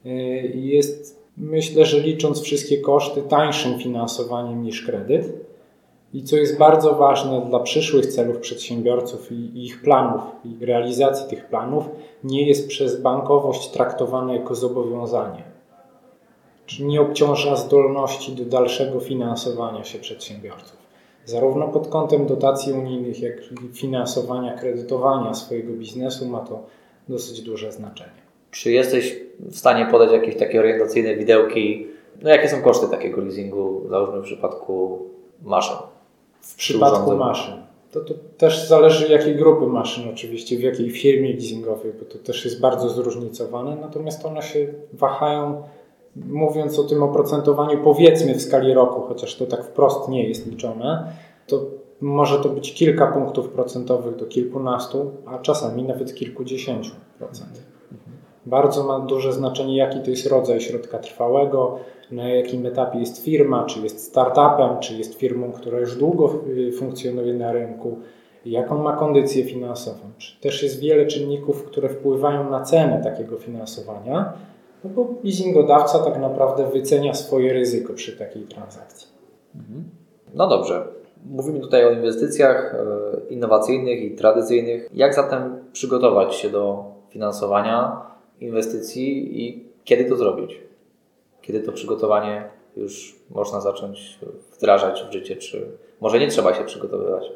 Y, 0.06 0.10
jest, 0.56 1.26
myślę, 1.38 1.86
że 1.86 2.00
licząc 2.00 2.42
wszystkie 2.42 2.78
koszty, 2.78 3.22
tańszym 3.22 3.80
finansowaniem 3.80 4.64
niż 4.64 4.86
kredyt. 4.86 5.46
I 6.14 6.24
co 6.24 6.36
jest 6.36 6.58
bardzo 6.58 6.96
ważne 6.96 7.46
dla 7.50 7.60
przyszłych 7.60 8.06
celów 8.06 8.38
przedsiębiorców 8.38 9.32
i 9.32 9.66
ich 9.66 9.82
planów, 9.82 10.22
i 10.46 10.66
realizacji 10.66 11.30
tych 11.30 11.46
planów, 11.48 11.90
nie 12.24 12.48
jest 12.48 12.68
przez 12.68 13.02
bankowość 13.02 13.70
traktowane 13.70 14.36
jako 14.36 14.56
zobowiązanie. 14.56 15.44
Czyli 16.66 16.86
nie 16.86 17.02
obciąża 17.02 17.56
zdolności 17.56 18.32
do 18.32 18.46
dalszego 18.46 19.00
finansowania 19.00 19.84
się 19.84 20.00
przedsiębiorców 20.00 20.85
zarówno 21.26 21.68
pod 21.68 21.88
kątem 21.88 22.26
dotacji 22.26 22.74
unijnych, 22.74 23.20
jak 23.20 23.52
i 23.52 23.74
finansowania, 23.74 24.58
kredytowania 24.58 25.34
swojego 25.34 25.74
biznesu 25.74 26.28
ma 26.28 26.40
to 26.40 26.64
dosyć 27.10 27.42
duże 27.42 27.72
znaczenie. 27.72 28.26
Czy 28.52 28.72
jesteś 28.72 29.20
w 29.40 29.58
stanie 29.58 29.86
podać 29.86 30.12
jakieś 30.12 30.36
takie 30.36 30.60
orientacyjne 30.60 31.16
widełki? 31.16 31.88
No 32.22 32.30
jakie 32.30 32.50
są 32.50 32.62
koszty 32.62 32.88
takiego 32.88 33.22
leasingu, 33.22 33.82
załóżmy 33.90 34.22
w 34.22 34.24
przypadku 34.24 35.00
maszyn? 35.44 35.78
W 36.42 36.56
przypadku 36.56 37.18
maszyn. 37.18 37.54
To, 37.92 38.00
to 38.02 38.14
też 38.38 38.68
zależy 38.68 39.14
jakiej 39.14 39.36
grupy 39.36 39.66
maszyn 39.66 40.10
oczywiście, 40.14 40.58
w 40.58 40.62
jakiej 40.62 40.90
firmie 40.90 41.34
leasingowej, 41.34 41.92
bo 42.00 42.06
to 42.06 42.18
też 42.18 42.46
jest 42.46 42.62
bardzo 42.62 42.90
zróżnicowane, 42.90 43.78
natomiast 43.82 44.26
one 44.26 44.42
się 44.42 44.68
wahają 44.94 45.64
mówiąc 46.16 46.80
o 46.80 46.84
tym 46.84 47.04
oprocentowaniu, 47.04 47.84
powiedzmy 47.84 48.36
w 48.36 48.42
skali 48.42 48.74
roku, 48.74 49.02
chociaż 49.02 49.36
to 49.36 49.46
tak 49.46 49.66
wprost 49.66 50.10
nie 50.10 50.28
jest 50.28 50.48
liczone, 50.48 51.12
to 51.48 51.62
może 52.02 52.40
to 52.40 52.50
być 52.50 52.74
kilka 52.74 53.08
punktów 53.08 53.50
procentowych 53.50 54.16
do 54.16 54.26
kilkunastu, 54.26 55.12
a 55.26 55.40
czasami 55.40 55.84
nawet 55.84 56.16
kilkudziesięciu 56.16 56.92
procent. 57.18 57.64
Bardzo 58.46 58.84
ma 58.84 59.00
duże 59.00 59.34
znaczenie, 59.34 59.78
jaki 59.78 60.00
to 60.00 60.10
jest 60.10 60.28
rodzaj 60.28 60.62
środka 60.62 61.00
trwałego, 61.00 61.80
na 62.12 62.30
jakim 62.30 62.66
etapie 62.66 63.00
jest 63.00 63.24
firma, 63.24 63.66
czy 63.66 63.80
jest 63.80 64.04
startupem, 64.04 64.80
czy 64.80 64.94
jest 64.94 65.16
firmą, 65.16 65.52
która 65.52 65.80
już 65.80 65.98
długo 65.98 66.34
y, 66.48 66.72
funkcjonuje 66.72 67.34
na 67.34 67.52
rynku, 67.52 67.98
jaką 68.46 68.84
ma 68.84 68.96
kondycję 68.96 69.44
finansową. 69.44 70.00
Też 70.42 70.64
jest 70.64 70.80
wiele 70.80 71.06
czynników, 71.06 71.64
które 71.64 71.90
wpływają 71.90 72.50
na 72.50 72.62
cenę 72.62 73.02
takiego 73.04 73.38
finansowania 73.38 74.34
no 74.86 74.92
bo 74.96 75.08
leasingodawca 75.24 76.00
tak 76.00 76.20
naprawdę 76.20 76.70
wycenia 76.72 77.14
swoje 77.14 77.54
ryzyko 77.54 77.94
przy 77.94 78.18
takiej 78.18 78.44
transakcji. 78.44 79.08
Mhm. 79.56 79.84
No 80.34 80.48
dobrze. 80.48 80.88
Mówimy 81.30 81.60
tutaj 81.60 81.86
o 81.86 81.92
inwestycjach 81.92 82.76
e, 82.76 83.34
innowacyjnych 83.34 84.02
i 84.02 84.16
tradycyjnych. 84.16 84.90
Jak 84.94 85.16
zatem 85.16 85.58
przygotować 85.74 86.36
się 86.36 86.50
do 86.50 86.84
finansowania 87.10 88.02
inwestycji 88.42 89.42
i 89.44 89.64
kiedy 89.84 90.06
to 90.06 90.16
zrobić? 90.16 90.60
Kiedy 91.42 91.60
to 91.60 91.72
przygotowanie 91.72 92.50
już 92.78 93.20
można 93.30 93.62
zacząć 93.62 94.20
wdrażać 94.58 95.06
w 95.10 95.14
życie, 95.14 95.36
czy 95.36 95.68
może 96.02 96.20
nie 96.20 96.28
trzeba 96.28 96.54
się 96.54 96.64
przygotowywać? 96.64 97.32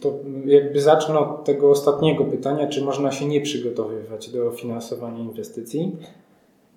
To 0.00 0.12
jakby 0.44 0.80
zacznę 0.80 1.18
od 1.18 1.44
tego 1.44 1.70
ostatniego 1.70 2.24
pytania, 2.24 2.66
czy 2.66 2.84
można 2.84 3.12
się 3.12 3.26
nie 3.26 3.40
przygotowywać 3.40 4.30
do 4.30 4.50
finansowania 4.50 5.18
inwestycji. 5.18 5.96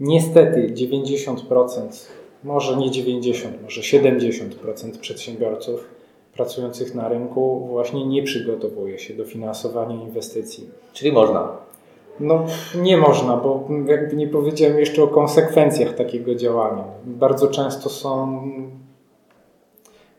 Niestety 0.02 0.74
90%, 0.74 2.08
może 2.44 2.78
nie 2.78 2.92
90, 2.92 3.64
może 3.64 3.82
70% 3.82 5.00
przedsiębiorców 5.02 5.88
pracujących 6.34 6.96
na 6.96 7.10
rynku 7.10 7.68
właśnie 7.70 8.06
nie 8.06 8.24
przygotowuje 8.24 9.00
się 9.00 9.14
do 9.14 9.26
finansowania 9.26 9.96
inwestycji. 9.96 10.70
Czyli 10.94 11.12
można? 11.12 11.58
No 12.20 12.46
nie 12.82 12.98
można, 12.98 13.38
bo 13.38 13.68
jakby 13.86 14.16
nie 14.16 14.28
powiedziałem 14.28 14.80
jeszcze 14.80 15.04
o 15.04 15.08
konsekwencjach 15.08 15.96
takiego 15.96 16.36
działania. 16.36 16.84
Bardzo 17.06 17.48
często 17.48 17.90
są 17.90 18.42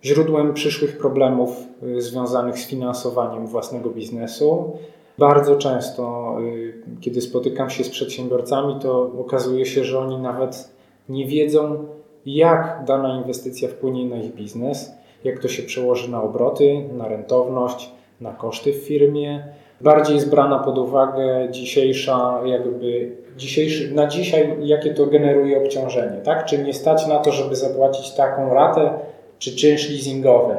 źródłem 0.05 0.55
przyszłych 0.55 0.99
problemów 0.99 1.57
y, 1.83 2.03
związanych 2.03 2.59
z 2.59 2.67
finansowaniem 2.67 3.47
własnego 3.47 3.91
biznesu 3.91 4.77
bardzo 5.19 5.57
często, 5.57 6.37
y, 6.41 6.75
kiedy 7.01 7.21
spotykam 7.21 7.71
się 7.71 7.85
z 7.85 7.89
przedsiębiorcami, 7.89 8.77
to 8.81 9.11
okazuje 9.19 9.67
się, 9.67 9.85
że 9.85 9.99
oni 9.99 10.19
nawet 10.19 10.71
nie 11.09 11.27
wiedzą, 11.27 11.85
jak 12.27 12.83
dana 12.87 13.17
inwestycja 13.17 13.69
wpłynie 13.69 14.07
na 14.07 14.17
ich 14.17 14.35
biznes, 14.35 14.93
jak 15.25 15.39
to 15.39 15.49
się 15.49 15.63
przełoży 15.63 16.11
na 16.11 16.23
obroty, 16.23 16.85
na 16.93 17.09
rentowność, 17.09 17.91
na 18.21 18.33
koszty 18.33 18.73
w 18.73 18.77
firmie. 18.77 19.45
Bardziej 19.81 20.15
jest 20.15 20.31
brana 20.31 20.59
pod 20.59 20.79
uwagę 20.79 21.49
dzisiejsza, 21.51 22.41
jakby 22.45 23.17
dzisiejszy, 23.37 23.95
na 23.95 24.07
dzisiaj, 24.07 24.57
jakie 24.61 24.95
to 24.95 25.07
generuje 25.07 25.59
obciążenie, 25.59 26.21
tak? 26.25 26.45
Czy 26.45 26.59
nie 26.59 26.73
stać 26.75 27.07
na 27.07 27.19
to, 27.19 27.33
żeby 27.33 27.57
zapłacić 27.57 28.15
taką 28.15 28.55
ratę, 28.55 28.91
czy 29.39 29.57
czynsz 29.57 29.91
leasingowy, 29.91 30.55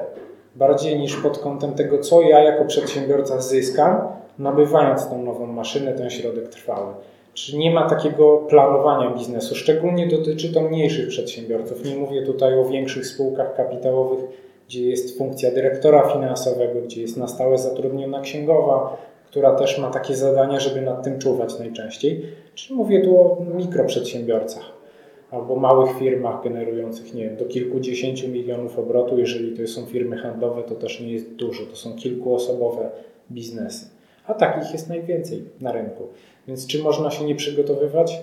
bardziej 0.55 0.99
niż 0.99 1.15
pod 1.15 1.39
kątem 1.39 1.73
tego, 1.73 1.99
co 1.99 2.21
ja 2.21 2.39
jako 2.39 2.65
przedsiębiorca 2.65 3.41
zyskam, 3.41 4.01
nabywając 4.39 5.09
tą 5.09 5.23
nową 5.23 5.47
maszynę, 5.47 5.93
ten 5.93 6.09
środek 6.09 6.49
trwały. 6.49 6.93
Czy 7.33 7.57
nie 7.57 7.71
ma 7.71 7.89
takiego 7.89 8.37
planowania 8.37 9.09
biznesu? 9.09 9.55
Szczególnie 9.55 10.07
dotyczy 10.07 10.53
to 10.53 10.61
mniejszych 10.61 11.07
przedsiębiorców. 11.07 11.85
Nie 11.85 11.95
mówię 11.95 12.21
tutaj 12.21 12.59
o 12.59 12.65
większych 12.65 13.05
spółkach 13.05 13.55
kapitałowych, 13.55 14.19
gdzie 14.67 14.89
jest 14.89 15.17
funkcja 15.17 15.51
dyrektora 15.51 16.09
finansowego, 16.09 16.81
gdzie 16.81 17.01
jest 17.01 17.17
na 17.17 17.27
stałe 17.27 17.57
zatrudniona 17.57 18.21
księgowa, 18.21 18.97
która 19.25 19.55
też 19.55 19.79
ma 19.79 19.89
takie 19.89 20.15
zadania, 20.15 20.59
żeby 20.59 20.81
nad 20.81 21.03
tym 21.03 21.19
czuwać 21.19 21.59
najczęściej. 21.59 22.25
Czy 22.55 22.73
mówię 22.73 23.01
tu 23.01 23.21
o 23.21 23.45
mikroprzedsiębiorcach 23.55 24.73
albo 25.31 25.55
małych 25.55 25.97
firmach 25.97 26.43
generujących, 26.43 27.13
nie 27.13 27.23
wiem, 27.23 27.37
do 27.37 27.45
kilkudziesięciu 27.45 28.27
milionów 28.27 28.79
obrotu. 28.79 29.19
Jeżeli 29.19 29.57
to 29.57 29.67
są 29.67 29.85
firmy 29.85 30.17
handlowe, 30.17 30.63
to 30.63 30.75
też 30.75 30.99
nie 30.99 31.13
jest 31.13 31.35
dużo, 31.35 31.65
to 31.65 31.75
są 31.75 31.95
kilkuosobowe 31.95 32.89
biznesy. 33.31 33.92
A 34.27 34.33
takich 34.33 34.73
jest 34.73 34.89
najwięcej 34.89 35.43
na 35.61 35.71
rynku. 35.71 36.07
Więc 36.47 36.67
czy 36.67 36.83
można 36.83 37.11
się 37.11 37.25
nie 37.25 37.35
przygotowywać? 37.35 38.21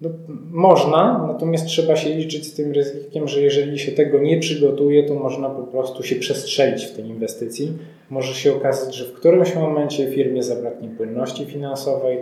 No, 0.00 0.10
można, 0.50 1.26
natomiast 1.28 1.66
trzeba 1.66 1.96
się 1.96 2.10
liczyć 2.10 2.46
z 2.46 2.54
tym 2.54 2.72
ryzykiem, 2.72 3.28
że 3.28 3.40
jeżeli 3.40 3.78
się 3.78 3.92
tego 3.92 4.18
nie 4.18 4.40
przygotuje, 4.40 5.02
to 5.02 5.14
można 5.14 5.50
po 5.50 5.62
prostu 5.62 6.02
się 6.02 6.16
przestrzelić 6.16 6.84
w 6.84 6.96
tej 6.96 7.06
inwestycji. 7.06 7.72
Może 8.10 8.34
się 8.34 8.54
okazać, 8.54 8.94
że 8.94 9.04
w 9.04 9.12
którymś 9.12 9.54
momencie 9.54 10.10
firmie 10.10 10.42
zabraknie 10.42 10.88
płynności 10.88 11.44
finansowej, 11.44 12.18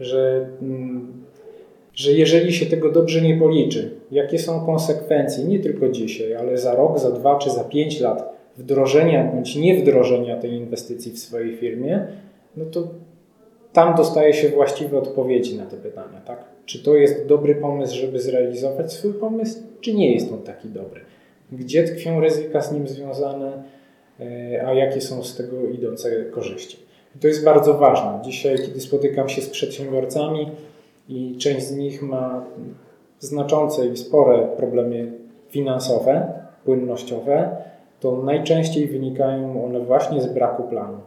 że, 0.00 0.48
mm, 0.62 1.24
że 1.94 2.12
jeżeli 2.12 2.52
się 2.52 2.66
tego 2.66 2.92
dobrze 2.92 3.20
nie 3.20 3.36
policzy, 3.36 3.90
jakie 4.10 4.38
są 4.38 4.66
konsekwencje 4.66 5.44
nie 5.44 5.58
tylko 5.60 5.88
dzisiaj, 5.88 6.34
ale 6.34 6.58
za 6.58 6.74
rok, 6.74 6.98
za 6.98 7.10
dwa 7.10 7.38
czy 7.38 7.50
za 7.50 7.64
pięć 7.64 8.00
lat 8.00 8.36
wdrożenia 8.56 9.24
bądź 9.24 9.56
niewdrożenia 9.56 10.36
tej 10.36 10.52
inwestycji 10.52 11.12
w 11.12 11.18
swojej 11.18 11.56
firmie, 11.56 12.06
no 12.56 12.64
to 12.64 12.88
tam 13.72 13.94
dostaje 13.94 14.34
się 14.34 14.48
właściwe 14.48 14.98
odpowiedzi 14.98 15.58
na 15.58 15.66
te 15.66 15.76
pytania, 15.76 16.20
tak? 16.26 16.44
Czy 16.66 16.82
to 16.82 16.94
jest 16.94 17.26
dobry 17.26 17.54
pomysł, 17.54 17.96
żeby 17.96 18.20
zrealizować 18.20 18.92
swój 18.92 19.14
pomysł, 19.14 19.58
czy 19.80 19.94
nie 19.94 20.14
jest 20.14 20.32
on 20.32 20.42
taki 20.42 20.68
dobry? 20.68 21.00
Gdzie 21.52 21.84
tkwią 21.84 22.20
ryzyka 22.20 22.62
z 22.62 22.72
nim 22.72 22.88
związane, 22.88 23.62
e, 24.20 24.66
a 24.66 24.72
jakie 24.72 25.00
są 25.00 25.24
z 25.24 25.36
tego 25.36 25.68
idące 25.68 26.24
korzyści? 26.24 26.78
I 27.16 27.18
to 27.18 27.28
jest 27.28 27.44
bardzo 27.44 27.74
ważne. 27.74 28.20
Dzisiaj, 28.24 28.56
kiedy 28.56 28.80
spotykam 28.80 29.28
się 29.28 29.42
z 29.42 29.48
przedsiębiorcami 29.50 30.50
i 31.08 31.36
część 31.38 31.66
z 31.66 31.76
nich 31.76 32.02
ma 32.02 32.44
znaczące 33.20 33.86
i 33.86 33.96
spore 33.96 34.48
problemy 34.56 35.12
finansowe, 35.48 36.32
płynnościowe, 36.64 37.56
to 38.00 38.22
najczęściej 38.22 38.86
wynikają 38.86 39.64
one 39.64 39.80
właśnie 39.80 40.20
z 40.20 40.26
braku 40.26 40.62
planu 40.62 40.98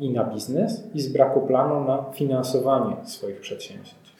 i 0.00 0.10
na 0.10 0.24
biznes, 0.24 0.84
i 0.94 1.00
z 1.00 1.12
braku 1.12 1.40
planu 1.40 1.84
na 1.84 2.04
finansowanie 2.12 2.96
swoich 3.04 3.40
przedsięwzięć. 3.40 4.14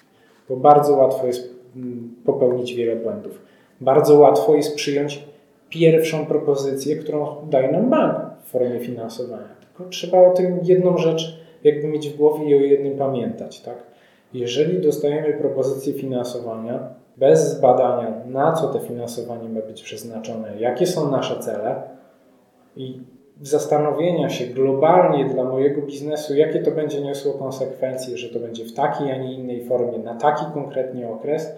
Bo 0.48 0.56
bardzo 0.56 0.96
łatwo 0.96 1.26
jest 1.26 1.54
mm, 1.76 2.14
popełnić 2.24 2.74
wiele 2.74 2.96
błędów. 2.96 3.42
Bardzo 3.80 4.18
łatwo 4.18 4.54
jest 4.54 4.74
przyjąć 4.74 5.24
pierwszą 5.68 6.26
propozycję, 6.26 6.96
którą 6.96 7.36
daje 7.50 7.72
nam 7.72 7.90
bank 7.90 8.18
w 8.42 8.50
formie 8.50 8.80
finansowania. 8.80 9.48
Tylko 9.60 9.90
trzeba 9.90 10.18
o 10.18 10.30
tym 10.30 10.58
jedną 10.62 10.96
rzecz 10.96 11.40
jakby 11.64 11.88
mieć 11.88 12.08
w 12.08 12.16
głowie 12.16 12.48
i 12.48 12.54
o 12.54 12.60
jednym 12.60 12.98
pamiętać. 12.98 13.60
Tak? 13.60 13.76
Jeżeli 14.34 14.80
dostajemy 14.80 15.32
propozycję 15.32 15.92
finansowania 15.92 16.94
bez 17.16 17.56
zbadania, 17.56 18.14
na 18.26 18.52
co 18.52 18.68
to 18.68 18.78
finansowanie 18.78 19.48
ma 19.48 19.60
być 19.60 19.82
przeznaczone, 19.82 20.60
jakie 20.60 20.86
są 20.86 21.10
nasze 21.10 21.38
cele 21.38 21.82
i 22.76 23.00
zastanowienia 23.42 24.28
się 24.28 24.46
globalnie 24.46 25.24
dla 25.24 25.44
mojego 25.44 25.82
biznesu, 25.82 26.34
jakie 26.34 26.62
to 26.62 26.70
będzie 26.70 27.00
niosło 27.00 27.32
konsekwencje, 27.32 28.18
że 28.18 28.28
to 28.28 28.40
będzie 28.40 28.64
w 28.64 28.72
takiej, 28.72 29.12
a 29.12 29.16
nie 29.16 29.34
innej 29.34 29.64
formie, 29.64 29.98
na 29.98 30.14
taki 30.14 30.44
konkretnie 30.54 31.08
okres, 31.08 31.52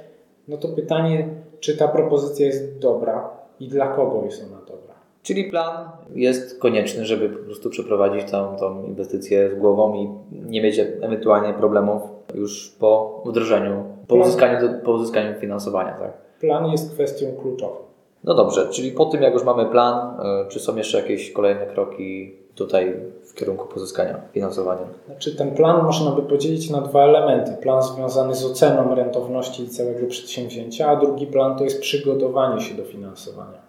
no 0.49 0.57
to 0.57 0.69
pytanie, 0.69 1.29
czy 1.61 1.77
ta 1.77 1.89
propozycja 1.89 2.47
jest 2.47 2.79
dobra 2.79 3.31
i 3.61 3.69
dla 3.69 3.87
kogo 3.89 4.25
jest 4.25 4.45
ona 4.51 4.61
dobra. 4.61 4.95
Czyli 5.23 5.45
plan 5.45 5.89
jest 6.15 6.59
konieczny, 6.59 7.05
żeby 7.05 7.29
po 7.29 7.45
prostu 7.45 7.71
przeprowadzić 7.71 8.31
tą, 8.31 8.57
tą 8.57 8.85
inwestycję 8.85 9.51
z 9.51 9.55
głową 9.55 9.95
i 9.95 10.09
nie 10.33 10.63
mieć 10.63 10.79
ewentualnie 10.79 11.55
problemów 11.55 12.03
już 12.35 12.77
po 12.81 13.23
wdrożeniu, 13.27 13.85
po 14.09 14.15
uzyskaniu, 14.15 14.69
po 14.85 14.93
uzyskaniu 14.93 15.41
finansowania. 15.41 15.93
Tak? 15.93 16.13
Plan 16.41 16.71
jest 16.71 16.93
kwestią 16.93 17.27
kluczową. 17.43 17.92
No 18.25 18.35
dobrze, 18.35 18.69
czyli 18.69 18.93
po 18.93 19.05
tym 19.05 19.23
jak 19.23 19.35
już 19.35 19.45
mamy 19.45 19.67
plan, 19.67 20.21
e, 20.21 20.49
czy 20.49 20.61
są 20.61 20.77
jeszcze 20.77 20.99
jakieś 20.99 21.33
kolejne 21.33 21.67
kroki 21.67 22.35
tutaj 22.55 22.97
w 23.25 23.35
kierunku 23.35 23.69
pozyskania 23.69 24.21
finansowania? 24.33 24.87
Znaczy 25.07 25.37
ten 25.37 25.51
plan 25.51 25.85
można 25.85 26.11
by 26.11 26.23
podzielić 26.23 26.71
na 26.71 26.81
dwa 26.81 27.05
elementy. 27.05 27.53
Plan 27.63 27.83
związany 27.83 28.35
z 28.35 28.45
oceną 28.45 28.95
rentowności 28.95 29.69
całego 29.69 30.07
przedsięwzięcia, 30.07 30.89
a 30.89 30.97
drugi 30.97 31.27
plan 31.27 31.59
to 31.59 31.65
jest 31.65 31.81
przygotowanie 31.81 32.61
się 32.61 32.75
do 32.75 32.85
finansowania. 32.85 33.63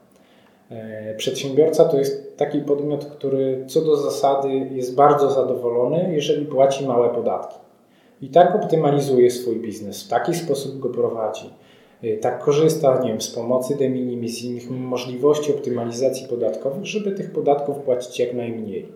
E, 0.70 1.16
przedsiębiorca 1.16 1.86
to 1.86 1.98
jest 1.98 2.38
taki 2.38 2.60
podmiot, 2.60 3.06
który 3.06 3.66
co 3.68 3.82
do 3.82 3.96
zasady 3.96 4.50
jest 4.50 4.96
bardzo 4.96 5.32
zadowolony, 5.32 6.10
jeżeli 6.14 6.46
płaci 6.46 6.88
małe 6.88 7.10
podatki. 7.10 7.60
I 8.22 8.30
tak 8.30 8.56
optymalizuje 8.56 9.32
swój 9.32 9.56
biznes, 9.56 10.04
w 10.04 10.10
taki 10.10 10.34
sposób 10.34 10.80
go 10.80 10.90
prowadzi 10.90 11.50
tak 12.22 12.44
korzysta 12.44 13.00
nie 13.04 13.10
wiem, 13.10 13.22
z 13.22 13.36
pomocy 13.36 13.76
de 13.76 13.90
minimis, 13.90 14.40
z 14.40 14.44
innych 14.44 14.70
możliwości 14.70 15.54
optymalizacji 15.54 16.28
podatkowych, 16.28 16.86
żeby 16.86 17.12
tych 17.12 17.32
podatków 17.32 17.80
płacić 17.80 18.20
jak 18.20 18.34
najmniej. 18.34 18.88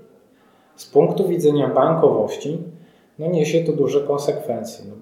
Z 0.76 0.86
punktu 0.86 1.28
widzenia 1.28 1.67
bankowości 1.67 2.58
no 3.20 3.28
niesie 3.28 3.63
to 3.63 3.72
duże 3.72 4.02
konsekwencje. 4.02 4.86
No, 4.89 4.96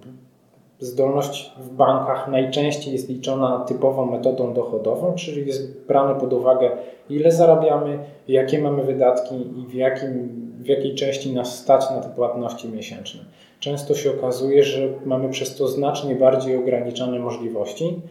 zdolność 0.79 1.53
w 1.59 1.69
bankach 1.69 2.27
najczęściej 2.27 2.93
jest 2.93 3.09
liczona 3.09 3.59
typową 3.59 4.05
metodą 4.05 4.53
dochodową, 4.53 5.13
czyli 5.13 5.47
jest 5.47 5.85
brane 5.87 6.19
pod 6.19 6.33
uwagę 6.33 6.71
ile 7.09 7.31
zarabiamy, 7.31 7.99
jakie 8.27 8.61
mamy 8.61 8.83
wydatki 8.83 9.35
i 9.35 9.67
w, 9.67 9.73
jakim, 9.73 10.29
w 10.59 10.65
jakiej 10.67 10.95
części 10.95 11.33
nas 11.33 11.57
stać 11.59 11.89
na 11.89 12.01
te 12.01 12.09
płatności 12.09 12.69
miesięczne 12.69 13.21
często 13.65 13.95
się 13.95 14.11
okazuje, 14.11 14.63
że 14.63 14.87
mamy 15.05 15.29
przez 15.29 15.55
to 15.55 15.67
znacznie 15.67 16.15
bardziej 16.15 16.57
ograniczone 16.57 17.19
możliwości. 17.19 18.01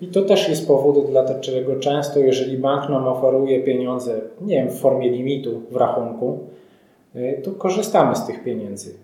I 0.00 0.06
to 0.06 0.22
też 0.22 0.48
jest 0.48 0.68
powód, 0.68 1.10
dlaczego 1.10 1.76
często, 1.76 2.20
jeżeli 2.20 2.58
bank 2.58 2.90
nam 2.90 3.08
oferuje 3.08 3.60
pieniądze, 3.60 4.20
nie 4.40 4.56
wiem, 4.56 4.70
w 4.70 4.80
formie 4.80 5.10
limitu 5.10 5.62
w 5.70 5.76
rachunku, 5.76 6.38
y, 7.16 7.40
to 7.44 7.50
korzystamy 7.50 8.16
z 8.16 8.26
tych 8.26 8.44
pieniędzy. 8.44 8.94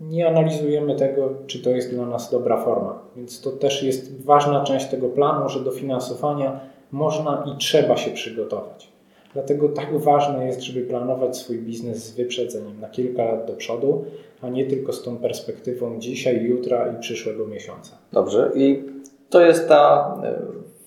Nie 0.00 0.28
analizujemy 0.28 0.96
tego, 0.96 1.28
czy 1.46 1.62
to 1.62 1.70
jest 1.70 1.94
dla 1.94 2.06
nas 2.06 2.30
dobra 2.30 2.64
forma. 2.64 2.98
Więc 3.16 3.40
to 3.40 3.50
też 3.50 3.82
jest 3.82 4.24
ważna 4.24 4.64
część 4.64 4.86
tego 4.86 5.08
planu, 5.08 5.48
że 5.48 5.60
do 5.60 5.70
finansowania 5.70 6.60
można 6.92 7.44
i 7.54 7.58
trzeba 7.58 7.96
się 7.96 8.10
przygotować. 8.10 8.89
Dlatego 9.34 9.68
tak 9.68 9.98
ważne 9.98 10.46
jest, 10.46 10.60
żeby 10.60 10.86
planować 10.86 11.36
swój 11.36 11.58
biznes 11.58 12.04
z 12.04 12.16
wyprzedzeniem 12.16 12.80
na 12.80 12.88
kilka 12.88 13.24
lat 13.24 13.46
do 13.46 13.52
przodu, 13.52 14.04
a 14.42 14.48
nie 14.48 14.66
tylko 14.66 14.92
z 14.92 15.02
tą 15.02 15.16
perspektywą 15.16 15.98
dzisiaj, 15.98 16.44
jutra 16.44 16.92
i 16.92 17.00
przyszłego 17.00 17.46
miesiąca. 17.46 17.98
Dobrze. 18.12 18.50
I 18.54 18.82
to 19.30 19.40
jest 19.40 19.68
ta 19.68 20.14
e, 20.24 20.38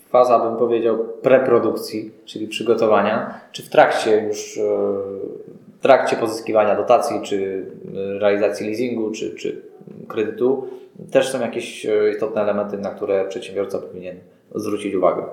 faza, 0.10 0.40
bym 0.40 0.58
powiedział, 0.58 0.98
preprodukcji, 1.22 2.12
czyli 2.26 2.48
przygotowania. 2.48 3.40
Czy 3.52 3.64
w 3.64 3.70
trakcie 3.70 4.24
już, 4.28 4.58
e, 4.58 4.62
w 5.78 5.82
trakcie 5.82 6.16
pozyskiwania 6.16 6.76
dotacji, 6.76 7.22
czy 7.24 7.66
e, 7.96 8.20
realizacji 8.20 8.68
leasingu, 8.68 9.12
czy, 9.12 9.36
czy 9.36 9.62
kredytu, 10.08 10.68
też 11.12 11.30
są 11.30 11.42
jakieś 11.42 11.88
istotne 12.14 12.42
elementy, 12.42 12.78
na 12.78 12.90
które 12.90 13.26
przedsiębiorca 13.26 13.80
powinien 13.80 14.16
zwrócić 14.56 14.96
uwagę? 14.96 15.24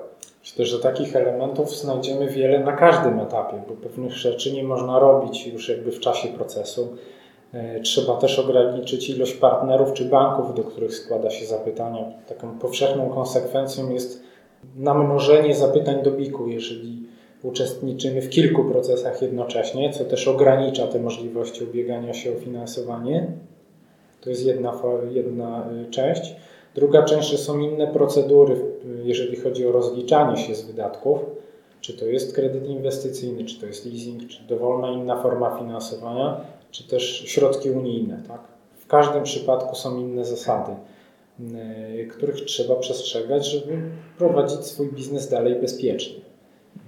Myślę, 0.41 0.65
że 0.65 0.79
takich 0.79 1.15
elementów 1.15 1.77
znajdziemy 1.77 2.27
wiele 2.27 2.59
na 2.59 2.71
każdym 2.71 3.19
etapie, 3.19 3.61
bo 3.67 3.73
pewnych 3.73 4.13
rzeczy 4.13 4.53
nie 4.53 4.63
można 4.63 4.99
robić 4.99 5.47
już 5.47 5.69
jakby 5.69 5.91
w 5.91 5.99
czasie 5.99 6.27
procesu. 6.27 6.97
E, 7.53 7.79
trzeba 7.79 8.17
też 8.17 8.39
ograniczyć 8.39 9.09
ilość 9.09 9.33
partnerów 9.33 9.93
czy 9.93 10.05
banków, 10.05 10.55
do 10.55 10.63
których 10.63 10.95
składa 10.95 11.29
się 11.29 11.45
zapytania. 11.45 12.05
Taką 12.27 12.59
powszechną 12.59 13.09
konsekwencją 13.09 13.89
jest 13.89 14.23
namnożenie 14.75 15.55
zapytań 15.55 16.03
do 16.03 16.11
BIK-u, 16.11 16.47
jeżeli 16.47 17.03
uczestniczymy 17.43 18.21
w 18.21 18.29
kilku 18.29 18.63
procesach 18.63 19.21
jednocześnie, 19.21 19.93
co 19.93 20.05
też 20.05 20.27
ogranicza 20.27 20.87
te 20.87 20.99
możliwości 20.99 21.63
ubiegania 21.63 22.13
się 22.13 22.31
o 22.31 22.35
finansowanie. 22.35 23.27
To 24.21 24.29
jest 24.29 24.45
jedna, 24.45 24.73
jedna 25.11 25.65
e, 25.65 25.91
część. 25.91 26.35
Druga 26.75 27.03
część, 27.03 27.29
że 27.29 27.37
są 27.37 27.59
inne 27.59 27.87
procedury, 27.87 28.55
jeżeli 29.03 29.35
chodzi 29.35 29.67
o 29.67 29.71
rozliczanie 29.71 30.37
się 30.37 30.55
z 30.55 30.61
wydatków, 30.61 31.19
czy 31.81 31.97
to 31.97 32.05
jest 32.05 32.35
kredyt 32.35 32.69
inwestycyjny, 32.69 33.45
czy 33.45 33.59
to 33.59 33.65
jest 33.65 33.85
leasing, 33.85 34.27
czy 34.27 34.43
dowolna 34.43 34.91
inna 34.91 35.21
forma 35.21 35.57
finansowania, 35.59 36.41
czy 36.71 36.87
też 36.87 37.23
środki 37.25 37.71
unijne. 37.71 38.21
Tak? 38.27 38.41
W 38.75 38.87
każdym 38.87 39.23
przypadku 39.23 39.75
są 39.75 39.97
inne 39.97 40.25
zasady, 40.25 40.71
yy, 41.39 42.05
których 42.05 42.35
trzeba 42.35 42.75
przestrzegać, 42.75 43.45
żeby 43.45 43.81
prowadzić 44.17 44.65
swój 44.65 44.87
biznes 44.87 45.29
dalej 45.29 45.55
bezpiecznie, 45.55 46.21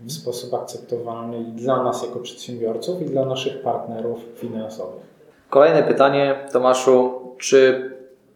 w 0.05 0.11
sposób 0.11 0.53
akceptowalny 0.53 1.41
i 1.41 1.51
dla 1.51 1.83
nas 1.83 2.03
jako 2.03 2.19
przedsiębiorców, 2.19 3.01
i 3.01 3.05
dla 3.05 3.25
naszych 3.25 3.61
partnerów 3.61 4.19
finansowych. 4.35 5.13
Kolejne 5.49 5.83
pytanie, 5.83 6.35
Tomaszu. 6.51 7.11
Czy 7.37 7.92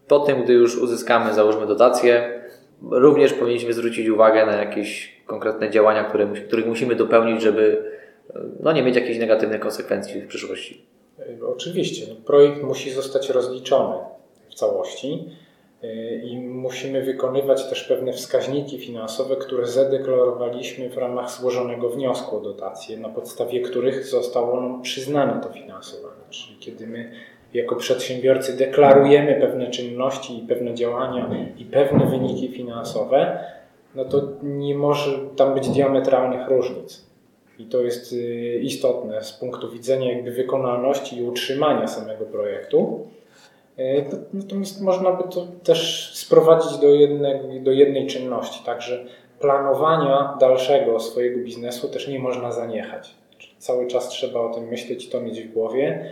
Po 0.08 0.20
tym, 0.20 0.44
gdy 0.44 0.54
już 0.54 0.78
uzyskamy, 0.78 1.34
załóżmy 1.34 1.68
dotację, 1.68 2.42
również 2.92 3.34
powinniśmy 3.34 3.74
zwrócić 3.74 4.10
uwagę 4.10 4.46
na 4.46 4.56
jakieś 4.56 5.18
konkretne 5.26 5.70
działania, 5.70 6.04
które, 6.04 6.28
których 6.28 6.68
musimy 6.68 6.96
dopełnić, 6.96 7.42
żeby 7.42 7.84
no, 8.60 8.72
nie 8.72 8.84
mieć 8.84 8.96
jakichś 8.96 9.20
negatywnych 9.20 9.60
konsekwencji 9.60 10.22
w 10.22 10.28
przyszłości. 10.28 10.86
Oczywiście. 11.48 12.06
No, 12.10 12.16
projekt 12.26 12.64
musi 12.64 12.92
zostać 12.92 13.30
rozliczony 13.30 13.96
w 14.50 14.54
całości 14.54 15.26
y, 15.84 16.22
i 16.24 16.38
musimy 16.38 17.04
wykonywać 17.04 17.70
też 17.70 17.84
pewne 17.84 18.14
wskaźniki 18.14 18.80
finansowe, 18.80 19.36
które 19.36 19.68
zadeklarowaliśmy 19.68 20.90
w 20.90 20.98
ramach 20.98 21.32
złożonego 21.32 21.90
wniosku 21.90 22.38
o 22.38 22.40
dotację, 22.40 22.98
na 22.98 23.10
podstawie 23.10 23.62
których 23.62 24.06
zostało 24.06 24.62
nam 24.62 24.82
przyznane 24.82 25.42
to 25.44 25.50
finansowanie. 25.50 26.22
Czyli 26.30 26.58
kiedy 26.60 26.88
my 26.88 27.12
jako 27.54 27.76
przedsiębiorcy 27.76 28.58
deklarujemy 28.58 29.38
pewne 29.42 29.70
czynności 29.72 30.38
i 30.44 30.48
pewne 30.48 30.74
działania 30.74 31.30
i 31.58 31.66
pewne 31.66 32.06
wyniki 32.06 32.50
finansowe, 32.50 33.40
no 33.96 34.06
to 34.06 34.22
nie 34.44 34.76
może 34.76 35.12
tam 35.36 35.54
być 35.54 35.70
diametralnych 35.70 36.48
różnic. 36.48 37.08
I 37.60 37.66
to 37.66 37.82
jest 37.82 38.14
y, 38.14 38.60
istotne 38.64 39.24
z 39.24 39.34
punktu 39.34 39.72
widzenia 39.72 40.14
jakby 40.14 40.32
wykonalności 40.32 41.18
i 41.18 41.24
utrzymania 41.24 41.88
samego 41.88 42.26
projektu. 42.26 43.08
Y, 43.80 44.06
natomiast 44.34 44.82
można 44.82 45.12
by 45.12 45.24
to 45.24 45.48
też 45.64 46.12
sprowadzić 46.16 46.78
do 46.78 46.88
jednej, 46.88 47.62
do 47.62 47.72
jednej 47.72 48.08
czynności, 48.08 48.66
także 48.66 49.06
planowania 49.40 50.38
dalszego 50.40 51.00
swojego 51.00 51.40
biznesu 51.40 51.90
też 51.90 52.08
nie 52.08 52.20
można 52.20 52.52
zaniechać. 52.52 53.16
Cały 53.58 53.88
czas 53.88 54.10
trzeba 54.10 54.40
o 54.40 54.54
tym 54.54 54.64
myśleć, 54.64 55.10
to 55.10 55.22
mieć 55.22 55.42
w 55.42 55.54
głowie 55.54 56.10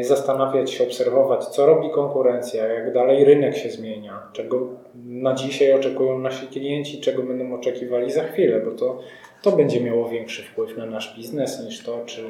zastanawiać 0.00 0.70
się, 0.70 0.84
obserwować, 0.84 1.44
co 1.44 1.66
robi 1.66 1.90
konkurencja, 1.90 2.66
jak 2.66 2.94
dalej 2.94 3.24
rynek 3.24 3.56
się 3.56 3.70
zmienia, 3.70 4.22
czego 4.32 4.68
na 4.94 5.34
dzisiaj 5.34 5.72
oczekują 5.72 6.18
nasi 6.18 6.46
klienci, 6.46 7.00
czego 7.00 7.22
będą 7.22 7.54
oczekiwali 7.54 8.10
za 8.10 8.22
chwilę, 8.22 8.60
bo 8.60 8.70
to, 8.70 8.98
to 9.42 9.52
będzie 9.52 9.80
miało 9.80 10.08
większy 10.08 10.42
wpływ 10.42 10.76
na 10.76 10.86
nasz 10.86 11.16
biznes 11.16 11.64
niż 11.64 11.84
to, 11.84 12.02
czy 12.06 12.22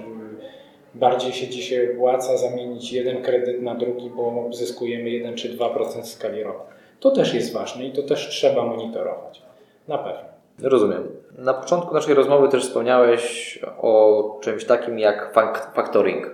bardziej 0.94 1.32
się 1.32 1.48
dzisiaj 1.48 1.96
opłaca 1.96 2.36
zamienić 2.36 2.92
jeden 2.92 3.22
kredyt 3.22 3.62
na 3.62 3.74
drugi, 3.74 4.10
bo 4.10 4.48
zyskujemy 4.50 5.10
1 5.10 5.34
czy 5.34 5.56
2% 5.56 6.02
w 6.02 6.06
skali 6.06 6.42
roku. 6.42 6.64
To 7.00 7.10
też 7.10 7.34
jest 7.34 7.52
ważne 7.52 7.84
i 7.84 7.92
to 7.92 8.02
też 8.02 8.28
trzeba 8.28 8.64
monitorować. 8.64 9.42
Na 9.88 9.98
pewno. 9.98 10.32
Rozumiem. 10.62 11.08
Na 11.38 11.54
początku 11.54 11.94
naszej 11.94 12.14
rozmowy 12.14 12.48
też 12.48 12.62
wspomniałeś 12.62 13.58
o 13.78 14.38
czymś 14.42 14.64
takim 14.64 14.98
jak 14.98 15.34
factoring. 15.74 16.30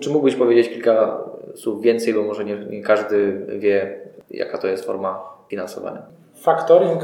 Czy 0.00 0.10
mógłbyś 0.10 0.34
powiedzieć 0.36 0.68
kilka 0.68 1.24
słów 1.54 1.82
więcej, 1.82 2.14
bo 2.14 2.22
może 2.22 2.44
nie, 2.44 2.56
nie 2.56 2.82
każdy 2.82 3.46
wie, 3.58 4.00
jaka 4.30 4.58
to 4.58 4.66
jest 4.66 4.84
forma 4.84 5.20
finansowania? 5.48 6.02
Factoring 6.34 7.02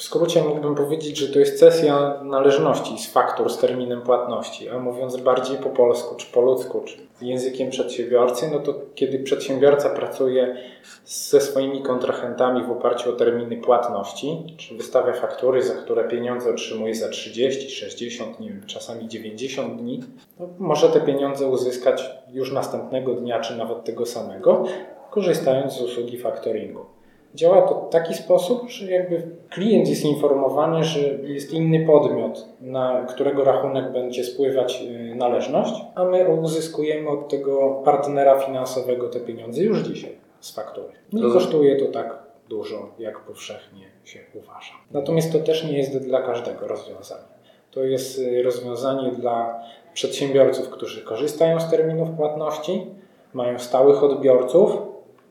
w 0.00 0.02
skrócie 0.02 0.42
mógłbym 0.42 0.74
powiedzieć, 0.74 1.16
że 1.16 1.28
to 1.28 1.38
jest 1.38 1.58
cesja 1.58 2.20
należności 2.24 2.98
z 2.98 3.12
faktur 3.12 3.52
z 3.52 3.58
terminem 3.58 4.02
płatności, 4.02 4.68
a 4.68 4.78
mówiąc 4.78 5.16
bardziej 5.16 5.56
po 5.56 5.70
polsku, 5.70 6.14
czy 6.14 6.32
po 6.32 6.40
ludzku, 6.40 6.82
czy 6.84 6.96
językiem 7.20 7.70
przedsiębiorcy, 7.70 8.50
no 8.52 8.58
to 8.58 8.74
kiedy 8.94 9.18
przedsiębiorca 9.18 9.90
pracuje 9.90 10.56
ze 11.04 11.40
swoimi 11.40 11.82
kontrahentami 11.82 12.64
w 12.64 12.70
oparciu 12.70 13.10
o 13.10 13.12
terminy 13.12 13.56
płatności, 13.56 14.54
czy 14.56 14.74
wystawia 14.74 15.12
faktury, 15.12 15.62
za 15.62 15.74
które 15.74 16.08
pieniądze 16.08 16.50
otrzymuje 16.50 16.94
za 16.94 17.08
30, 17.08 17.70
60, 17.70 18.40
nie 18.40 18.48
wiem, 18.48 18.66
czasami 18.66 19.08
90 19.08 19.80
dni, 19.80 20.00
no 20.38 20.48
może 20.58 20.88
te 20.88 21.00
pieniądze 21.00 21.46
uzyskać 21.46 22.10
już 22.32 22.52
następnego 22.52 23.14
dnia, 23.14 23.40
czy 23.40 23.56
nawet 23.56 23.84
tego 23.84 24.06
samego, 24.06 24.64
korzystając 25.10 25.72
z 25.72 25.80
usługi 25.80 26.18
faktoringu. 26.18 26.99
Działa 27.34 27.62
to 27.62 27.86
w 27.88 27.92
taki 27.92 28.14
sposób, 28.14 28.68
że 28.68 28.90
jakby 28.90 29.22
klient 29.50 29.88
jest 29.88 30.04
informowany, 30.04 30.84
że 30.84 31.00
jest 31.22 31.52
inny 31.52 31.86
podmiot, 31.86 32.48
na 32.60 33.06
którego 33.08 33.44
rachunek 33.44 33.92
będzie 33.92 34.24
spływać 34.24 34.82
y, 34.82 35.14
należność, 35.14 35.74
a 35.94 36.04
my 36.04 36.28
uzyskujemy 36.28 37.10
od 37.10 37.28
tego 37.28 37.82
partnera 37.84 38.38
finansowego 38.38 39.08
te 39.08 39.20
pieniądze 39.20 39.62
już 39.62 39.78
dzisiaj 39.78 40.18
z 40.40 40.54
faktury. 40.54 40.92
Nie 41.12 41.22
kosztuje 41.22 41.76
to 41.76 41.86
tak 41.92 42.18
dużo, 42.48 42.88
jak 42.98 43.20
powszechnie 43.20 43.84
się 44.04 44.18
uważa. 44.34 44.72
Natomiast 44.90 45.32
to 45.32 45.38
też 45.38 45.64
nie 45.64 45.78
jest 45.78 45.98
dla 45.98 46.22
każdego 46.22 46.68
rozwiązanie. 46.68 47.24
To 47.70 47.84
jest 47.84 48.18
y, 48.18 48.42
rozwiązanie 48.42 49.12
dla 49.12 49.60
przedsiębiorców, 49.94 50.68
którzy 50.68 51.02
korzystają 51.04 51.60
z 51.60 51.70
terminów 51.70 52.10
płatności, 52.10 52.86
mają 53.34 53.58
stałych 53.58 54.04
odbiorców, 54.04 54.89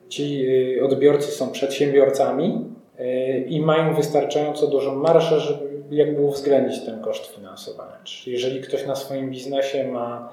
Ci 0.10 0.46
y, 0.78 0.86
odbiorcy 0.86 1.32
są 1.32 1.52
przedsiębiorcami 1.52 2.66
y, 3.00 3.46
i 3.48 3.62
mają 3.62 3.94
wystarczająco 3.94 4.68
dużą 4.68 4.96
marżę, 4.96 5.40
żeby 5.40 5.70
jakby 5.92 6.22
uwzględnić 6.22 6.86
ten 6.86 7.02
koszt 7.02 7.26
finansowania. 7.36 7.98
Czyli 8.04 8.34
jeżeli 8.34 8.62
ktoś 8.62 8.88
na 8.88 8.96
swoim 8.96 9.30
biznesie 9.30 9.88
ma 9.92 10.30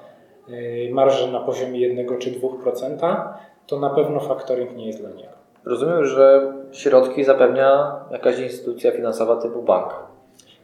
y, 0.49 0.89
marżę 0.93 1.33
na 1.33 1.41
poziomie 1.41 1.81
1 1.81 2.19
czy 2.19 2.31
2%, 2.31 3.29
to 3.67 3.81
na 3.81 3.91
pewno 3.91 4.21
faktoring 4.21 4.77
nie 4.77 4.87
jest 4.87 5.01
dla 5.01 5.11
niego. 5.11 5.33
Rozumiem, 5.65 6.05
że 6.05 6.53
środki 6.73 7.25
zapewnia 7.25 7.97
jakaś 8.11 8.39
instytucja 8.39 8.93
finansowa 8.93 9.37
typu 9.37 9.63
bank. 9.63 9.95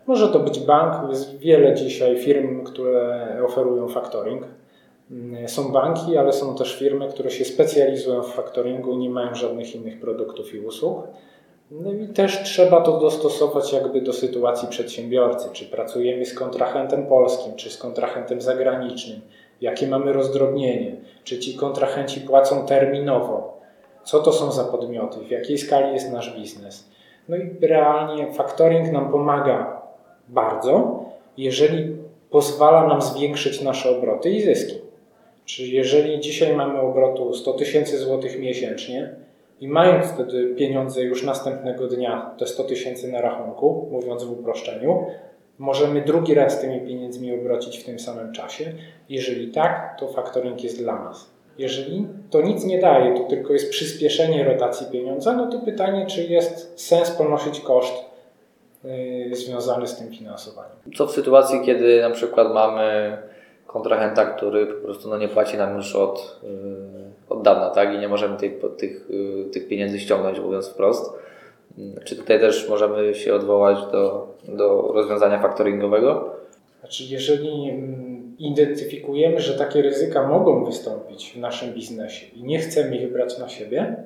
Może 0.06 0.28
to 0.28 0.38
być 0.38 0.60
bank, 0.60 1.10
jest 1.10 1.38
wiele 1.38 1.74
dzisiaj 1.74 2.18
firm, 2.18 2.64
które 2.64 3.28
oferują 3.44 3.88
faktoring. 3.88 4.42
Mm, 5.12 5.48
są 5.48 5.72
banki, 5.72 6.16
ale 6.16 6.32
są 6.32 6.54
też 6.54 6.78
firmy, 6.78 7.08
które 7.08 7.30
się 7.30 7.44
specjalizują 7.44 8.22
w 8.22 8.34
faktoringu, 8.34 8.96
nie 8.96 9.10
mają 9.10 9.34
żadnych 9.34 9.74
innych 9.74 10.00
produktów 10.00 10.54
i 10.54 10.60
usług. 10.60 11.06
No 11.70 11.92
i 11.92 12.08
też 12.08 12.42
trzeba 12.42 12.80
to 12.80 13.00
dostosować 13.00 13.72
jakby 13.72 14.00
do 14.00 14.12
sytuacji 14.12 14.68
przedsiębiorcy, 14.68 15.48
czy 15.52 15.64
pracujemy 15.64 16.26
z 16.26 16.34
kontrahentem 16.34 17.06
polskim, 17.06 17.54
czy 17.56 17.70
z 17.70 17.78
kontrahentem 17.78 18.40
zagranicznym, 18.40 19.20
jakie 19.60 19.86
mamy 19.86 20.12
rozdrobnienie, 20.12 20.96
czy 21.24 21.38
ci 21.38 21.56
kontrahenci 21.56 22.20
płacą 22.20 22.66
terminowo, 22.66 23.60
co 24.04 24.20
to 24.20 24.32
są 24.32 24.52
za 24.52 24.64
podmioty, 24.64 25.20
w 25.20 25.30
jakiej 25.30 25.58
skali 25.58 25.92
jest 25.94 26.12
nasz 26.12 26.36
biznes. 26.36 26.88
No 27.28 27.36
i 27.36 27.56
realnie 27.60 28.32
faktoring 28.32 28.92
nam 28.92 29.12
pomaga 29.12 29.82
bardzo, 30.28 31.04
jeżeli 31.36 31.96
pozwala 32.30 32.86
nam 32.86 33.02
zwiększyć 33.02 33.62
nasze 33.62 33.98
obroty 33.98 34.30
i 34.30 34.42
zyski. 34.42 34.81
Czyli 35.44 35.72
jeżeli 35.72 36.20
dzisiaj 36.20 36.56
mamy 36.56 36.80
obrotu 36.80 37.34
100 37.34 37.52
tysięcy 37.52 37.98
złotych 37.98 38.38
miesięcznie 38.38 39.14
i 39.60 39.68
mając 39.68 40.06
wtedy 40.06 40.54
pieniądze 40.54 41.02
już 41.02 41.22
następnego 41.22 41.88
dnia, 41.88 42.34
te 42.38 42.46
100 42.46 42.64
tysięcy 42.64 43.12
na 43.12 43.20
rachunku, 43.20 43.88
mówiąc 43.90 44.24
w 44.24 44.32
uproszczeniu, 44.32 45.06
możemy 45.58 46.02
drugi 46.02 46.34
raz 46.34 46.60
tymi 46.60 46.80
pieniędzmi 46.80 47.34
obrocić 47.34 47.78
w 47.78 47.84
tym 47.84 47.98
samym 47.98 48.32
czasie. 48.32 48.72
Jeżeli 49.08 49.48
tak, 49.48 49.96
to 49.98 50.08
faktoring 50.08 50.64
jest 50.64 50.78
dla 50.78 51.04
nas. 51.04 51.30
Jeżeli 51.58 52.06
to 52.30 52.42
nic 52.42 52.64
nie 52.64 52.78
daje, 52.80 53.14
to 53.14 53.24
tylko 53.24 53.52
jest 53.52 53.70
przyspieszenie 53.70 54.44
rotacji 54.44 54.86
pieniądza, 54.92 55.32
no 55.32 55.46
to 55.46 55.58
pytanie, 55.58 56.06
czy 56.06 56.22
jest 56.22 56.80
sens 56.80 57.10
ponosić 57.10 57.60
koszt 57.60 57.94
yy, 58.84 59.36
związany 59.36 59.86
z 59.86 59.96
tym 59.96 60.10
finansowaniem. 60.10 60.76
Co 60.96 61.06
w 61.06 61.12
sytuacji, 61.12 61.60
kiedy 61.66 62.00
na 62.00 62.10
przykład 62.10 62.54
mamy 62.54 63.16
kontrahenta, 63.72 64.24
który 64.24 64.66
po 64.66 64.84
prostu 64.84 65.08
no, 65.08 65.18
nie 65.18 65.28
płaci 65.28 65.56
nam 65.56 65.76
już 65.76 65.96
od, 65.96 66.40
yy, 66.42 66.50
od 67.28 67.42
dawna, 67.42 67.70
tak? 67.70 67.94
I 67.94 67.98
nie 67.98 68.08
możemy 68.08 68.36
tych, 68.36 68.52
tych, 68.78 69.10
yy, 69.10 69.44
tych 69.44 69.68
pieniędzy 69.68 70.00
ściągnąć, 70.00 70.40
mówiąc 70.40 70.68
wprost. 70.68 71.12
Yy, 71.78 72.00
czy 72.04 72.16
tutaj 72.16 72.40
też 72.40 72.68
możemy 72.68 73.14
się 73.14 73.34
odwołać 73.34 73.78
do, 73.92 74.26
do 74.48 74.92
rozwiązania 74.94 75.42
faktoringowego? 75.42 76.30
Znaczy, 76.80 77.04
jeżeli 77.04 77.70
mm, 77.70 78.36
identyfikujemy, 78.38 79.40
że 79.40 79.58
takie 79.58 79.82
ryzyka 79.82 80.28
mogą 80.28 80.64
wystąpić 80.64 81.32
w 81.32 81.36
naszym 81.36 81.72
biznesie 81.72 82.26
i 82.26 82.42
nie 82.42 82.58
chcemy 82.58 82.96
ich 82.96 83.12
brać 83.12 83.38
na 83.38 83.48
siebie, 83.48 83.96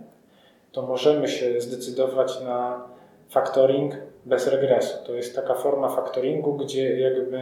to 0.72 0.82
możemy 0.82 1.28
się 1.28 1.60
zdecydować 1.60 2.40
na 2.40 2.82
faktoring 3.28 3.94
bez 4.26 4.46
regresu. 4.46 5.04
To 5.06 5.14
jest 5.14 5.36
taka 5.36 5.54
forma 5.54 5.88
faktoringu, 5.88 6.54
gdzie 6.54 7.00
jakby 7.00 7.38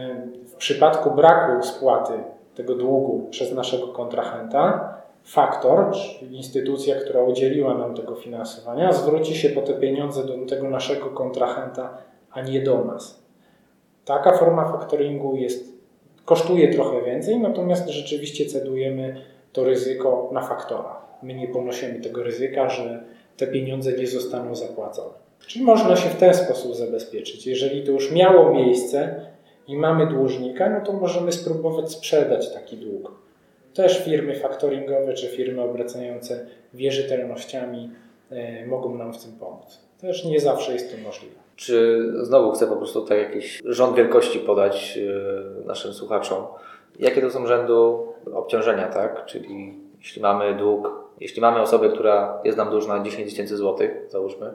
w 0.47 0.55
przypadku 0.55 1.11
braku 1.11 1.63
spłaty 1.63 2.13
tego 2.55 2.75
długu 2.75 3.27
przez 3.29 3.53
naszego 3.53 3.87
kontrahenta, 3.87 4.93
faktor, 5.23 5.91
czyli 5.91 6.37
instytucja, 6.37 6.95
która 6.95 7.23
udzieliła 7.23 7.73
nam 7.73 7.95
tego 7.95 8.15
finansowania, 8.15 8.93
zwróci 8.93 9.35
się 9.35 9.49
po 9.49 9.61
te 9.61 9.73
pieniądze 9.73 10.23
do 10.23 10.45
tego 10.45 10.69
naszego 10.69 11.05
kontrahenta, 11.05 11.97
a 12.31 12.41
nie 12.41 12.61
do 12.61 12.83
nas. 12.83 13.23
Taka 14.05 14.37
forma 14.37 14.71
faktoringu 14.71 15.35
jest, 15.35 15.73
kosztuje 16.25 16.73
trochę 16.73 17.01
więcej, 17.01 17.39
natomiast 17.39 17.89
rzeczywiście 17.89 18.45
cedujemy 18.45 19.21
to 19.53 19.63
ryzyko 19.63 20.29
na 20.33 20.41
faktora. 20.41 21.01
My 21.23 21.33
nie 21.33 21.47
ponosimy 21.47 22.01
tego 22.01 22.23
ryzyka, 22.23 22.69
że 22.69 23.03
te 23.37 23.47
pieniądze 23.47 23.93
nie 23.93 24.07
zostaną 24.07 24.55
zapłacone. 24.55 25.24
Czyli 25.47 25.65
można 25.65 25.95
się 25.95 26.09
w 26.09 26.15
ten 26.15 26.33
sposób 26.33 26.75
zabezpieczyć. 26.75 27.47
Jeżeli 27.47 27.83
to 27.83 27.91
już 27.91 28.11
miało 28.11 28.53
miejsce 28.53 29.15
i 29.67 29.77
mamy 29.77 30.07
dłużnika, 30.07 30.69
no 30.69 30.85
to 30.85 30.93
możemy 30.93 31.31
spróbować 31.31 31.91
sprzedać 31.91 32.53
taki 32.53 32.77
dług. 32.77 33.11
Też 33.73 34.05
firmy 34.05 34.35
faktoringowe 34.35 35.13
czy 35.13 35.27
firmy 35.27 35.61
obracające 35.61 36.45
wierzytelnościami 36.73 37.89
e, 38.31 38.65
mogą 38.65 38.95
nam 38.95 39.13
w 39.13 39.23
tym 39.23 39.31
pomóc. 39.31 39.79
Też 40.01 40.25
nie 40.25 40.39
zawsze 40.39 40.73
jest 40.73 40.91
to 40.91 40.97
możliwe. 41.03 41.35
Czy 41.55 42.03
znowu 42.21 42.51
chcę 42.51 42.67
po 42.67 42.75
prostu 42.75 43.01
tak 43.01 43.17
jakiś 43.17 43.61
rząd 43.65 43.95
wielkości 43.97 44.39
podać 44.39 44.99
e, 45.63 45.65
naszym 45.67 45.93
słuchaczom? 45.93 46.45
Jakie 46.99 47.21
to 47.21 47.31
są 47.31 47.47
rzędu 47.47 48.07
obciążenia, 48.33 48.87
tak? 48.87 49.25
Czyli 49.25 49.73
jeśli 49.99 50.21
mamy 50.21 50.55
dług, 50.55 50.89
jeśli 51.19 51.41
mamy 51.41 51.61
osobę, 51.61 51.89
która 51.89 52.41
jest 52.43 52.57
nam 52.57 52.69
dłużna 52.69 53.03
10 53.03 53.29
tysięcy 53.29 53.57
złotych, 53.57 53.91
załóżmy, 54.09 54.53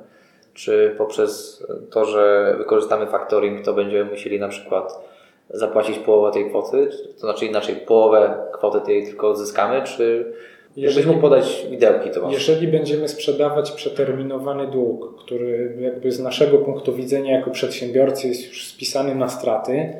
czy 0.54 0.94
poprzez 0.98 1.64
to, 1.90 2.04
że 2.04 2.54
wykorzystamy 2.58 3.06
factoring, 3.06 3.64
to 3.64 3.72
będziemy 3.72 4.10
musieli 4.10 4.40
na 4.40 4.48
przykład 4.48 5.10
zapłacić 5.50 5.98
połowę 5.98 6.32
tej 6.32 6.48
kwoty, 6.50 6.88
to 7.14 7.20
znaczy 7.20 7.46
inaczej 7.46 7.76
połowę 7.76 8.34
kwoty 8.52 8.80
tej 8.86 9.06
tylko 9.06 9.28
odzyskamy, 9.28 9.82
czy 9.82 10.32
jeżeli 10.76 11.06
mógł 11.06 11.20
podać 11.20 11.66
widełki 11.70 12.10
to 12.10 12.30
Jeżeli 12.30 12.68
będziemy 12.68 13.08
sprzedawać 13.08 13.72
przeterminowany 13.72 14.66
dług, 14.66 15.22
który 15.24 15.76
jakby 15.80 16.12
z 16.12 16.20
naszego 16.20 16.58
punktu 16.58 16.94
widzenia 16.94 17.36
jako 17.38 17.50
przedsiębiorcy 17.50 18.28
jest 18.28 18.48
już 18.48 18.66
spisany 18.66 19.14
na 19.14 19.28
straty, 19.28 19.92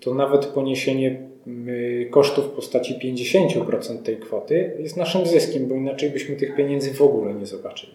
to 0.00 0.14
nawet 0.14 0.46
poniesienie 0.46 1.22
y, 1.68 2.08
kosztów 2.10 2.44
w 2.44 2.50
postaci 2.50 2.98
50% 3.04 4.02
tej 4.02 4.16
kwoty 4.16 4.72
jest 4.78 4.96
naszym 4.96 5.26
zyskiem, 5.26 5.66
bo 5.66 5.74
inaczej 5.74 6.10
byśmy 6.10 6.36
tych 6.36 6.56
pieniędzy 6.56 6.94
w 6.94 7.02
ogóle 7.02 7.34
nie 7.34 7.46
zobaczyli. 7.46 7.92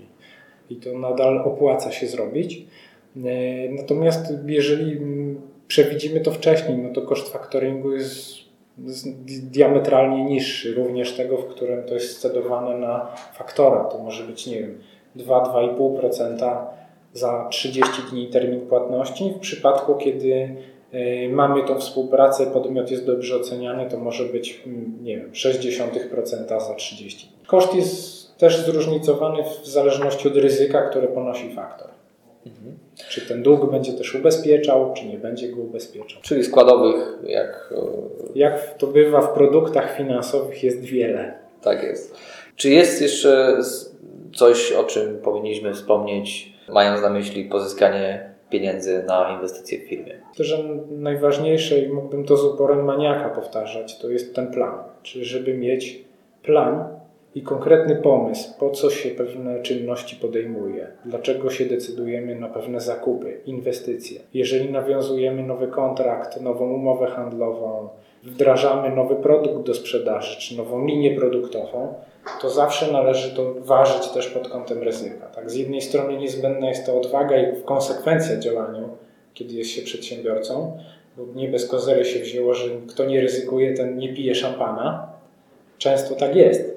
I 0.73 0.75
to 0.75 0.99
nadal 0.99 1.37
opłaca 1.37 1.91
się 1.91 2.07
zrobić. 2.07 2.65
Y, 3.17 3.21
natomiast 3.71 4.33
jeżeli 4.47 4.99
przewidzimy 5.67 6.19
to 6.19 6.31
wcześniej, 6.31 6.77
no 6.77 6.93
to 6.93 7.01
koszt 7.01 7.29
faktoringu 7.29 7.91
jest 7.91 8.43
diametralnie 9.51 10.23
niższy, 10.23 10.73
również 10.73 11.13
tego, 11.13 11.37
w 11.37 11.45
którym 11.45 11.83
to 11.83 11.93
jest 11.93 12.17
scedowane 12.17 12.77
na 12.77 13.07
faktora. 13.33 13.83
To 13.83 13.97
może 13.97 14.23
być, 14.23 14.47
nie 14.47 14.59
wiem, 14.59 14.77
2-2,5% 15.15 16.65
za 17.13 17.47
30 17.51 17.91
dni 18.11 18.27
termin 18.27 18.61
płatności. 18.61 19.33
W 19.35 19.39
przypadku, 19.39 19.95
kiedy 19.95 20.55
y, 20.93 21.29
mamy 21.31 21.63
tą 21.63 21.79
współpracę, 21.79 22.45
podmiot 22.45 22.91
jest 22.91 23.05
dobrze 23.05 23.35
oceniany, 23.35 23.89
to 23.89 23.99
może 23.99 24.25
być, 24.25 24.63
mm, 24.67 24.97
nie 25.03 25.17
wiem, 25.17 25.31
0,6% 25.31 26.61
za 26.61 26.75
30 26.75 27.27
dni. 27.27 27.47
Koszt 27.47 27.75
jest 27.75 28.22
też 28.43 28.65
zróżnicowany 28.65 29.43
w 29.43 29.67
zależności 29.67 30.27
od 30.27 30.37
ryzyka, 30.37 30.81
które 30.81 31.07
ponosi 31.07 31.55
faktor. 31.55 31.87
Mhm. 32.45 32.77
Czy 33.09 33.21
ten 33.21 33.43
dług 33.43 33.71
będzie 33.71 33.93
też 33.93 34.15
ubezpieczał, 34.15 34.93
czy 34.93 35.05
nie 35.05 35.17
będzie 35.17 35.49
go 35.49 35.61
ubezpieczał. 35.61 36.21
Czyli 36.21 36.43
składowych, 36.43 37.17
jak. 37.23 37.73
E, 37.77 37.81
jak 38.35 38.77
to 38.77 38.87
bywa 38.87 39.21
w 39.21 39.33
produktach 39.33 39.97
finansowych, 39.97 40.63
jest 40.63 40.79
wiele. 40.79 41.33
Tak 41.61 41.83
jest. 41.83 42.15
Czy 42.55 42.69
jest 42.69 43.01
jeszcze 43.01 43.57
coś, 44.35 44.71
o 44.71 44.83
czym 44.83 45.19
powinniśmy 45.19 45.73
wspomnieć, 45.73 46.53
mając 46.69 47.01
na 47.01 47.09
myśli 47.09 47.45
pozyskanie 47.45 48.29
pieniędzy 48.49 49.03
na 49.03 49.33
inwestycje 49.35 49.79
w 49.79 49.89
firmie? 49.89 50.13
To, 50.37 50.43
że 50.43 50.57
najważniejsze, 50.91 51.79
i 51.79 51.89
mógłbym 51.89 52.25
to 52.25 52.37
z 52.37 52.43
uporem 52.43 52.85
maniaka 52.85 53.29
powtarzać, 53.29 53.99
to 53.99 54.09
jest 54.09 54.35
ten 54.35 54.47
plan. 54.47 54.75
Czyli 55.03 55.25
żeby 55.25 55.53
mieć 55.53 56.03
plan, 56.43 57.02
i 57.35 57.41
konkretny 57.41 57.95
pomysł, 57.95 58.49
po 58.59 58.69
co 58.69 58.89
się 58.89 59.09
pewne 59.09 59.61
czynności 59.61 60.15
podejmuje, 60.15 60.87
dlaczego 61.05 61.49
się 61.49 61.65
decydujemy 61.65 62.35
na 62.35 62.47
pewne 62.47 62.79
zakupy, 62.79 63.37
inwestycje. 63.45 64.19
Jeżeli 64.33 64.71
nawiązujemy 64.71 65.43
nowy 65.43 65.67
kontrakt, 65.67 66.41
nową 66.41 66.73
umowę 66.73 67.07
handlową, 67.07 67.89
wdrażamy 68.23 68.95
nowy 68.95 69.15
produkt 69.15 69.65
do 69.65 69.73
sprzedaży 69.73 70.39
czy 70.39 70.57
nową 70.57 70.85
linię 70.85 71.15
produktową, 71.15 71.93
to 72.41 72.49
zawsze 72.49 72.91
należy 72.91 73.35
to 73.35 73.53
ważyć 73.59 74.09
też 74.09 74.27
pod 74.27 74.49
kątem 74.49 74.83
ryzyka. 74.83 75.25
Tak? 75.25 75.51
Z 75.51 75.55
jednej 75.55 75.81
strony 75.81 76.17
niezbędna 76.17 76.69
jest 76.69 76.85
to 76.85 76.99
odwaga 76.99 77.37
i 77.37 77.63
konsekwencja 77.65 78.37
działaniu, 78.37 78.89
kiedy 79.33 79.53
jest 79.53 79.69
się 79.69 79.81
przedsiębiorcą, 79.81 80.77
bo 81.17 81.23
nie 81.35 81.47
bez 81.47 81.67
kozery 81.67 82.05
się 82.05 82.19
wzięło, 82.19 82.53
że 82.53 82.69
kto 82.89 83.05
nie 83.05 83.21
ryzykuje, 83.21 83.73
ten 83.73 83.97
nie 83.97 84.13
pije 84.13 84.35
szampana. 84.35 85.13
Często 85.77 86.15
tak 86.15 86.35
jest. 86.35 86.72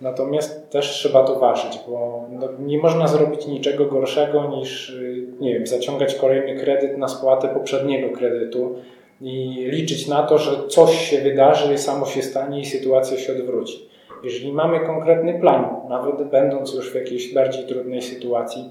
Natomiast 0.00 0.70
też 0.70 0.90
trzeba 0.90 1.24
to 1.24 1.38
ważyć, 1.38 1.80
bo 1.88 2.24
no, 2.30 2.48
nie 2.58 2.78
można 2.78 3.06
zrobić 3.08 3.46
niczego 3.46 3.84
gorszego 3.84 4.44
niż 4.56 4.90
y, 4.90 5.26
nie 5.40 5.54
wiem, 5.54 5.66
zaciągać 5.66 6.14
kolejny 6.14 6.60
kredyt 6.60 6.98
na 6.98 7.08
spłatę 7.08 7.48
poprzedniego 7.48 8.16
kredytu 8.16 8.74
i 9.20 9.66
liczyć 9.70 10.08
na 10.08 10.22
to, 10.22 10.38
że 10.38 10.68
coś 10.68 11.10
się 11.10 11.18
wydarzy, 11.18 11.78
samo 11.78 12.06
się 12.06 12.22
stanie 12.22 12.60
i 12.60 12.64
sytuacja 12.64 13.18
się 13.18 13.32
odwróci. 13.32 13.88
Jeżeli 14.24 14.52
mamy 14.52 14.80
konkretny 14.80 15.40
plan, 15.40 15.66
nawet 15.88 16.30
będąc 16.30 16.74
już 16.74 16.92
w 16.92 16.94
jakiejś 16.94 17.34
bardziej 17.34 17.64
trudnej 17.64 18.02
sytuacji, 18.02 18.70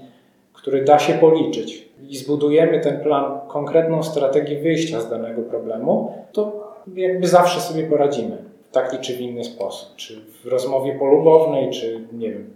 który 0.52 0.84
da 0.84 0.98
się 0.98 1.14
policzyć 1.14 1.88
i 2.08 2.16
zbudujemy 2.16 2.80
ten 2.80 3.00
plan, 3.00 3.40
konkretną 3.48 4.02
strategię 4.02 4.60
wyjścia 4.60 5.00
z 5.00 5.10
danego 5.10 5.42
problemu, 5.42 6.12
to 6.32 6.72
jakby 6.94 7.26
zawsze 7.26 7.60
sobie 7.60 7.84
poradzimy 7.84 8.55
taki 8.76 8.98
czy 8.98 9.16
w 9.16 9.20
inny 9.20 9.44
sposób. 9.44 9.96
Czy 9.96 10.20
w 10.44 10.46
rozmowie 10.46 10.98
polubownej, 10.98 11.70
czy 11.70 12.00
nie 12.12 12.30
wiem, 12.30 12.50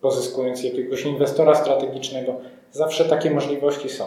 pozyskując 0.00 0.64
jakiegoś 0.64 1.04
inwestora 1.04 1.54
strategicznego. 1.54 2.34
Zawsze 2.72 3.04
takie 3.04 3.30
możliwości 3.30 3.88
są. 3.88 4.04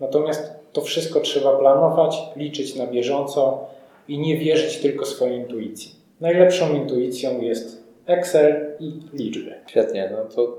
Natomiast 0.00 0.52
to 0.72 0.80
wszystko 0.80 1.20
trzeba 1.20 1.58
planować, 1.58 2.16
liczyć 2.36 2.76
na 2.76 2.86
bieżąco 2.86 3.66
i 4.08 4.18
nie 4.18 4.36
wierzyć 4.36 4.78
tylko 4.78 5.06
swojej 5.06 5.38
intuicji. 5.38 5.94
Najlepszą 6.20 6.74
intuicją 6.74 7.40
jest 7.40 7.88
Excel 8.06 8.76
i 8.80 9.00
liczby. 9.12 9.54
Świetnie, 9.66 10.12
no 10.12 10.34
to 10.34 10.56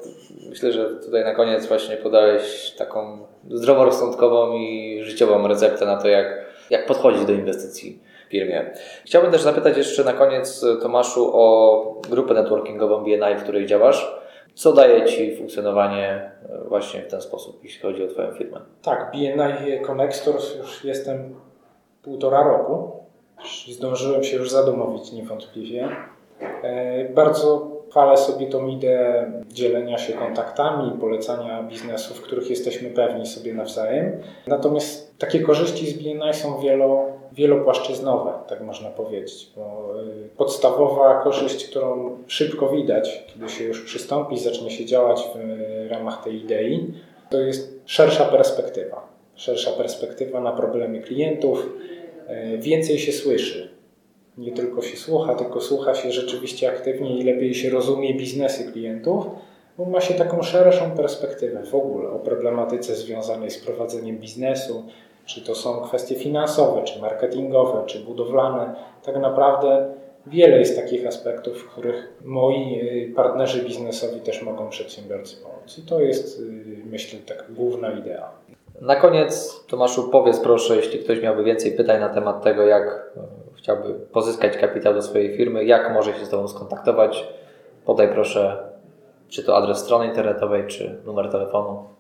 myślę, 0.49 0.71
że 0.71 0.89
tutaj 0.89 1.23
na 1.23 1.35
koniec 1.35 1.65
właśnie 1.65 1.97
podałeś 1.97 2.71
taką 2.77 3.17
zdroworozsądkową 3.51 4.53
i 4.53 4.99
życiową 5.03 5.47
receptę 5.47 5.85
na 5.85 5.97
to, 5.97 6.07
jak, 6.07 6.45
jak 6.69 6.85
podchodzić 6.85 7.25
do 7.25 7.33
inwestycji 7.33 7.99
firmie. 8.29 8.71
Chciałbym 9.05 9.31
też 9.31 9.41
zapytać 9.41 9.77
jeszcze 9.77 10.03
na 10.03 10.13
koniec 10.13 10.65
Tomaszu 10.81 11.31
o 11.33 12.01
grupę 12.09 12.33
networkingową 12.33 13.03
BNI, 13.03 13.35
w 13.39 13.43
której 13.43 13.65
działasz. 13.65 14.19
Co 14.53 14.73
daje 14.73 15.05
Ci 15.05 15.35
funkcjonowanie 15.37 16.31
e, 16.49 16.67
właśnie 16.67 17.01
w 17.01 17.07
ten 17.07 17.21
sposób, 17.21 17.63
jeśli 17.63 17.81
chodzi 17.81 18.03
o 18.03 18.07
Twoją 18.07 18.31
firmę? 18.31 18.61
Tak, 18.81 19.11
BNI 19.11 19.85
Connectors 19.85 20.55
już 20.55 20.83
jestem 20.83 21.35
półtora 22.03 22.43
roku. 22.43 22.91
Zdążyłem 23.71 24.23
się 24.23 24.37
już 24.37 24.51
zadomowić 24.51 25.11
niewątpliwie. 25.11 25.89
E, 26.63 27.09
bardzo 27.09 27.71
chwalę 27.89 28.17
sobie 28.17 28.47
tą 28.47 28.67
ideę 28.67 29.31
dzielenia 29.47 29.97
się 29.97 30.13
kontaktami 30.13 30.91
polecania 30.99 31.63
biznesów, 31.63 32.21
których 32.21 32.49
jesteśmy 32.49 32.89
pewni 32.89 33.25
sobie 33.25 33.53
nawzajem. 33.53 34.21
Natomiast 34.47 35.08
takie 35.19 35.39
korzyści 35.39 35.87
z 35.87 35.93
BNI 35.93 36.33
są 36.33 36.59
wielo, 36.59 37.05
wielopłaszczyznowe, 37.31 38.33
tak 38.47 38.61
można 38.61 38.89
powiedzieć. 38.89 39.51
Bo 39.55 39.93
y, 40.25 40.29
podstawowa 40.37 41.21
korzyść, 41.21 41.65
którą 41.65 42.17
szybko 42.27 42.69
widać, 42.69 43.23
kiedy 43.33 43.49
się 43.49 43.63
już 43.63 43.85
przystąpi, 43.85 44.39
zacznie 44.39 44.71
się 44.71 44.85
działać 44.85 45.23
w 45.35 45.91
ramach 45.91 46.23
tej 46.23 46.35
idei, 46.35 46.93
to 47.29 47.39
jest 47.39 47.79
szersza 47.85 48.25
perspektywa. 48.25 49.07
Szersza 49.35 49.71
perspektywa 49.71 50.41
na 50.41 50.51
problemy 50.51 51.01
klientów, 51.01 51.69
y, 52.53 52.57
więcej 52.57 52.99
się 52.99 53.11
słyszy 53.11 53.79
nie 54.39 54.51
tylko 54.51 54.81
się 54.81 54.97
słucha, 54.97 55.35
tylko 55.35 55.61
słucha 55.61 55.95
się 55.95 56.11
rzeczywiście 56.11 56.69
aktywnie 56.69 57.17
i 57.17 57.23
lepiej 57.23 57.53
się 57.53 57.69
rozumie 57.69 58.13
biznesy 58.13 58.71
klientów, 58.71 59.25
bo 59.77 59.85
ma 59.85 60.01
się 60.01 60.13
taką 60.13 60.43
szerszą 60.43 60.91
perspektywę 60.91 61.63
w 61.63 61.75
ogóle 61.75 62.09
o 62.09 62.19
problematyce 62.19 62.95
związanej 62.95 63.51
z 63.51 63.57
prowadzeniem 63.57 64.17
biznesu, 64.17 64.83
czy 65.29 65.41
to 65.41 65.55
są 65.55 65.81
kwestie 65.81 66.15
finansowe, 66.15 66.83
czy 66.83 67.01
marketingowe, 67.01 67.83
czy 67.85 67.99
budowlane. 67.99 68.75
Tak 69.03 69.17
naprawdę 69.17 69.93
wiele 70.27 70.59
jest 70.59 70.81
takich 70.81 71.07
aspektów, 71.07 71.63
w 71.63 71.69
których 71.69 72.13
moi 72.25 72.79
y, 72.81 73.13
partnerzy 73.15 73.63
biznesowi 73.63 74.19
też 74.19 74.41
mogą 74.41 74.69
przedsiębiorcy 74.69 75.43
pomóc. 75.43 75.77
I 75.77 75.81
to 75.81 75.99
jest, 75.99 76.39
y, 76.39 76.43
myślę, 76.85 77.19
taka 77.19 77.43
główna 77.49 77.91
idea. 77.91 78.29
Na 78.81 78.95
koniec, 78.95 79.63
Tomaszu, 79.67 80.09
powiedz 80.09 80.39
proszę, 80.39 80.75
jeśli 80.75 80.99
ktoś 80.99 81.21
miałby 81.21 81.43
więcej 81.43 81.71
pytań 81.71 81.99
na 81.99 82.09
temat 82.09 82.43
tego, 82.43 82.65
jak 82.65 83.11
chciałby 83.57 83.93
pozyskać 83.93 84.57
kapitał 84.57 84.93
do 84.93 85.01
swojej 85.01 85.37
firmy, 85.37 85.65
jak 85.65 85.93
może 85.93 86.13
się 86.13 86.25
z 86.25 86.29
Tobą 86.29 86.47
skontaktować? 86.47 87.27
Podaj 87.85 88.11
proszę, 88.13 88.57
czy 89.27 89.43
to 89.43 89.57
adres 89.57 89.77
strony 89.77 90.05
internetowej, 90.05 90.67
czy 90.67 91.01
numer 91.05 91.31
telefonu. 91.31 91.98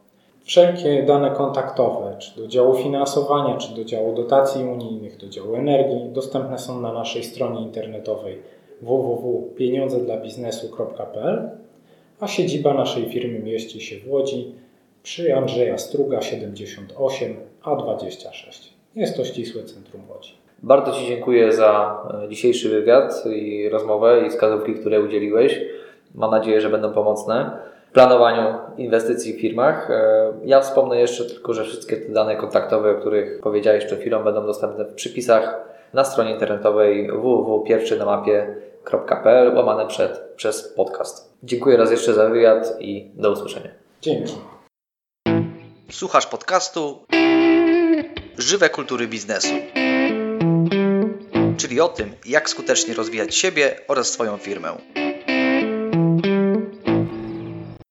Wszelkie 0.49 1.03
dane 1.03 1.31
kontaktowe, 1.31 2.15
czy 2.19 2.41
do 2.41 2.47
działu 2.47 2.75
finansowania, 2.75 3.57
czy 3.57 3.75
do 3.75 3.85
działu 3.85 4.15
dotacji 4.15 4.65
unijnych, 4.65 5.17
do 5.17 5.27
działu 5.27 5.55
energii, 5.55 6.09
dostępne 6.13 6.59
są 6.59 6.81
na 6.81 6.93
naszej 6.93 7.23
stronie 7.23 7.61
internetowej 7.61 8.37
www.pieniądzedlabiznesu.pl, 8.81 11.49
a 12.19 12.27
siedziba 12.27 12.73
naszej 12.73 13.09
firmy 13.09 13.39
mieści 13.39 13.81
się 13.81 13.99
w 13.99 14.11
Łodzi 14.11 14.55
przy 15.03 15.35
Andrzeja 15.35 15.77
Struga 15.77 16.21
78 16.21 17.35
A26. 17.63 18.69
Jest 18.95 19.17
to 19.17 19.25
ścisłe 19.25 19.63
centrum 19.63 20.01
Łodzi. 20.09 20.33
Bardzo 20.63 20.91
Ci 20.91 21.07
dziękuję 21.07 21.53
za 21.53 22.01
e, 22.23 22.29
dzisiejszy 22.29 22.69
wywiad 22.69 23.23
i 23.25 23.69
rozmowę 23.69 24.23
i 24.27 24.29
wskazówki, 24.29 24.73
które 24.73 25.01
udzieliłeś. 25.01 25.61
Mam 26.15 26.31
nadzieję, 26.31 26.61
że 26.61 26.69
będą 26.69 26.93
pomocne. 26.93 27.69
Planowaniu 27.93 28.57
inwestycji 28.77 29.33
w 29.33 29.41
firmach. 29.41 29.91
E, 29.91 30.33
ja 30.45 30.61
wspomnę 30.61 30.99
jeszcze 30.99 31.25
tylko, 31.25 31.53
że 31.53 31.63
wszystkie 31.63 31.97
te 31.97 32.11
dane 32.11 32.35
kontaktowe, 32.35 32.91
o 32.91 32.95
których 32.95 33.41
powiedziałeś 33.41 33.85
przed 33.85 33.99
chwilą, 33.99 34.23
będą 34.23 34.45
dostępne 34.45 34.85
w 34.85 34.93
przypisach 34.93 35.69
na 35.93 36.03
stronie 36.03 36.31
internetowej 36.31 37.11
www.pierwszynamapie.pl 37.11 39.55
łamane 39.55 39.87
przed, 39.87 40.19
przez 40.35 40.73
podcast. 40.73 41.33
Dziękuję 41.43 41.77
raz 41.77 41.91
jeszcze 41.91 42.13
za 42.13 42.29
wywiad 42.29 42.77
i 42.79 43.11
do 43.15 43.31
usłyszenia. 43.31 43.69
Dzięki. 44.01 44.33
Słuchasz 45.91 46.27
podcastu 46.27 46.99
Żywe 48.37 48.69
kultury 48.69 49.07
biznesu, 49.07 49.53
czyli 51.57 51.81
o 51.81 51.87
tym, 51.87 52.13
jak 52.25 52.49
skutecznie 52.49 52.93
rozwijać 52.93 53.35
siebie 53.35 53.75
oraz 53.87 54.09
swoją 54.09 54.37
firmę. 54.37 54.69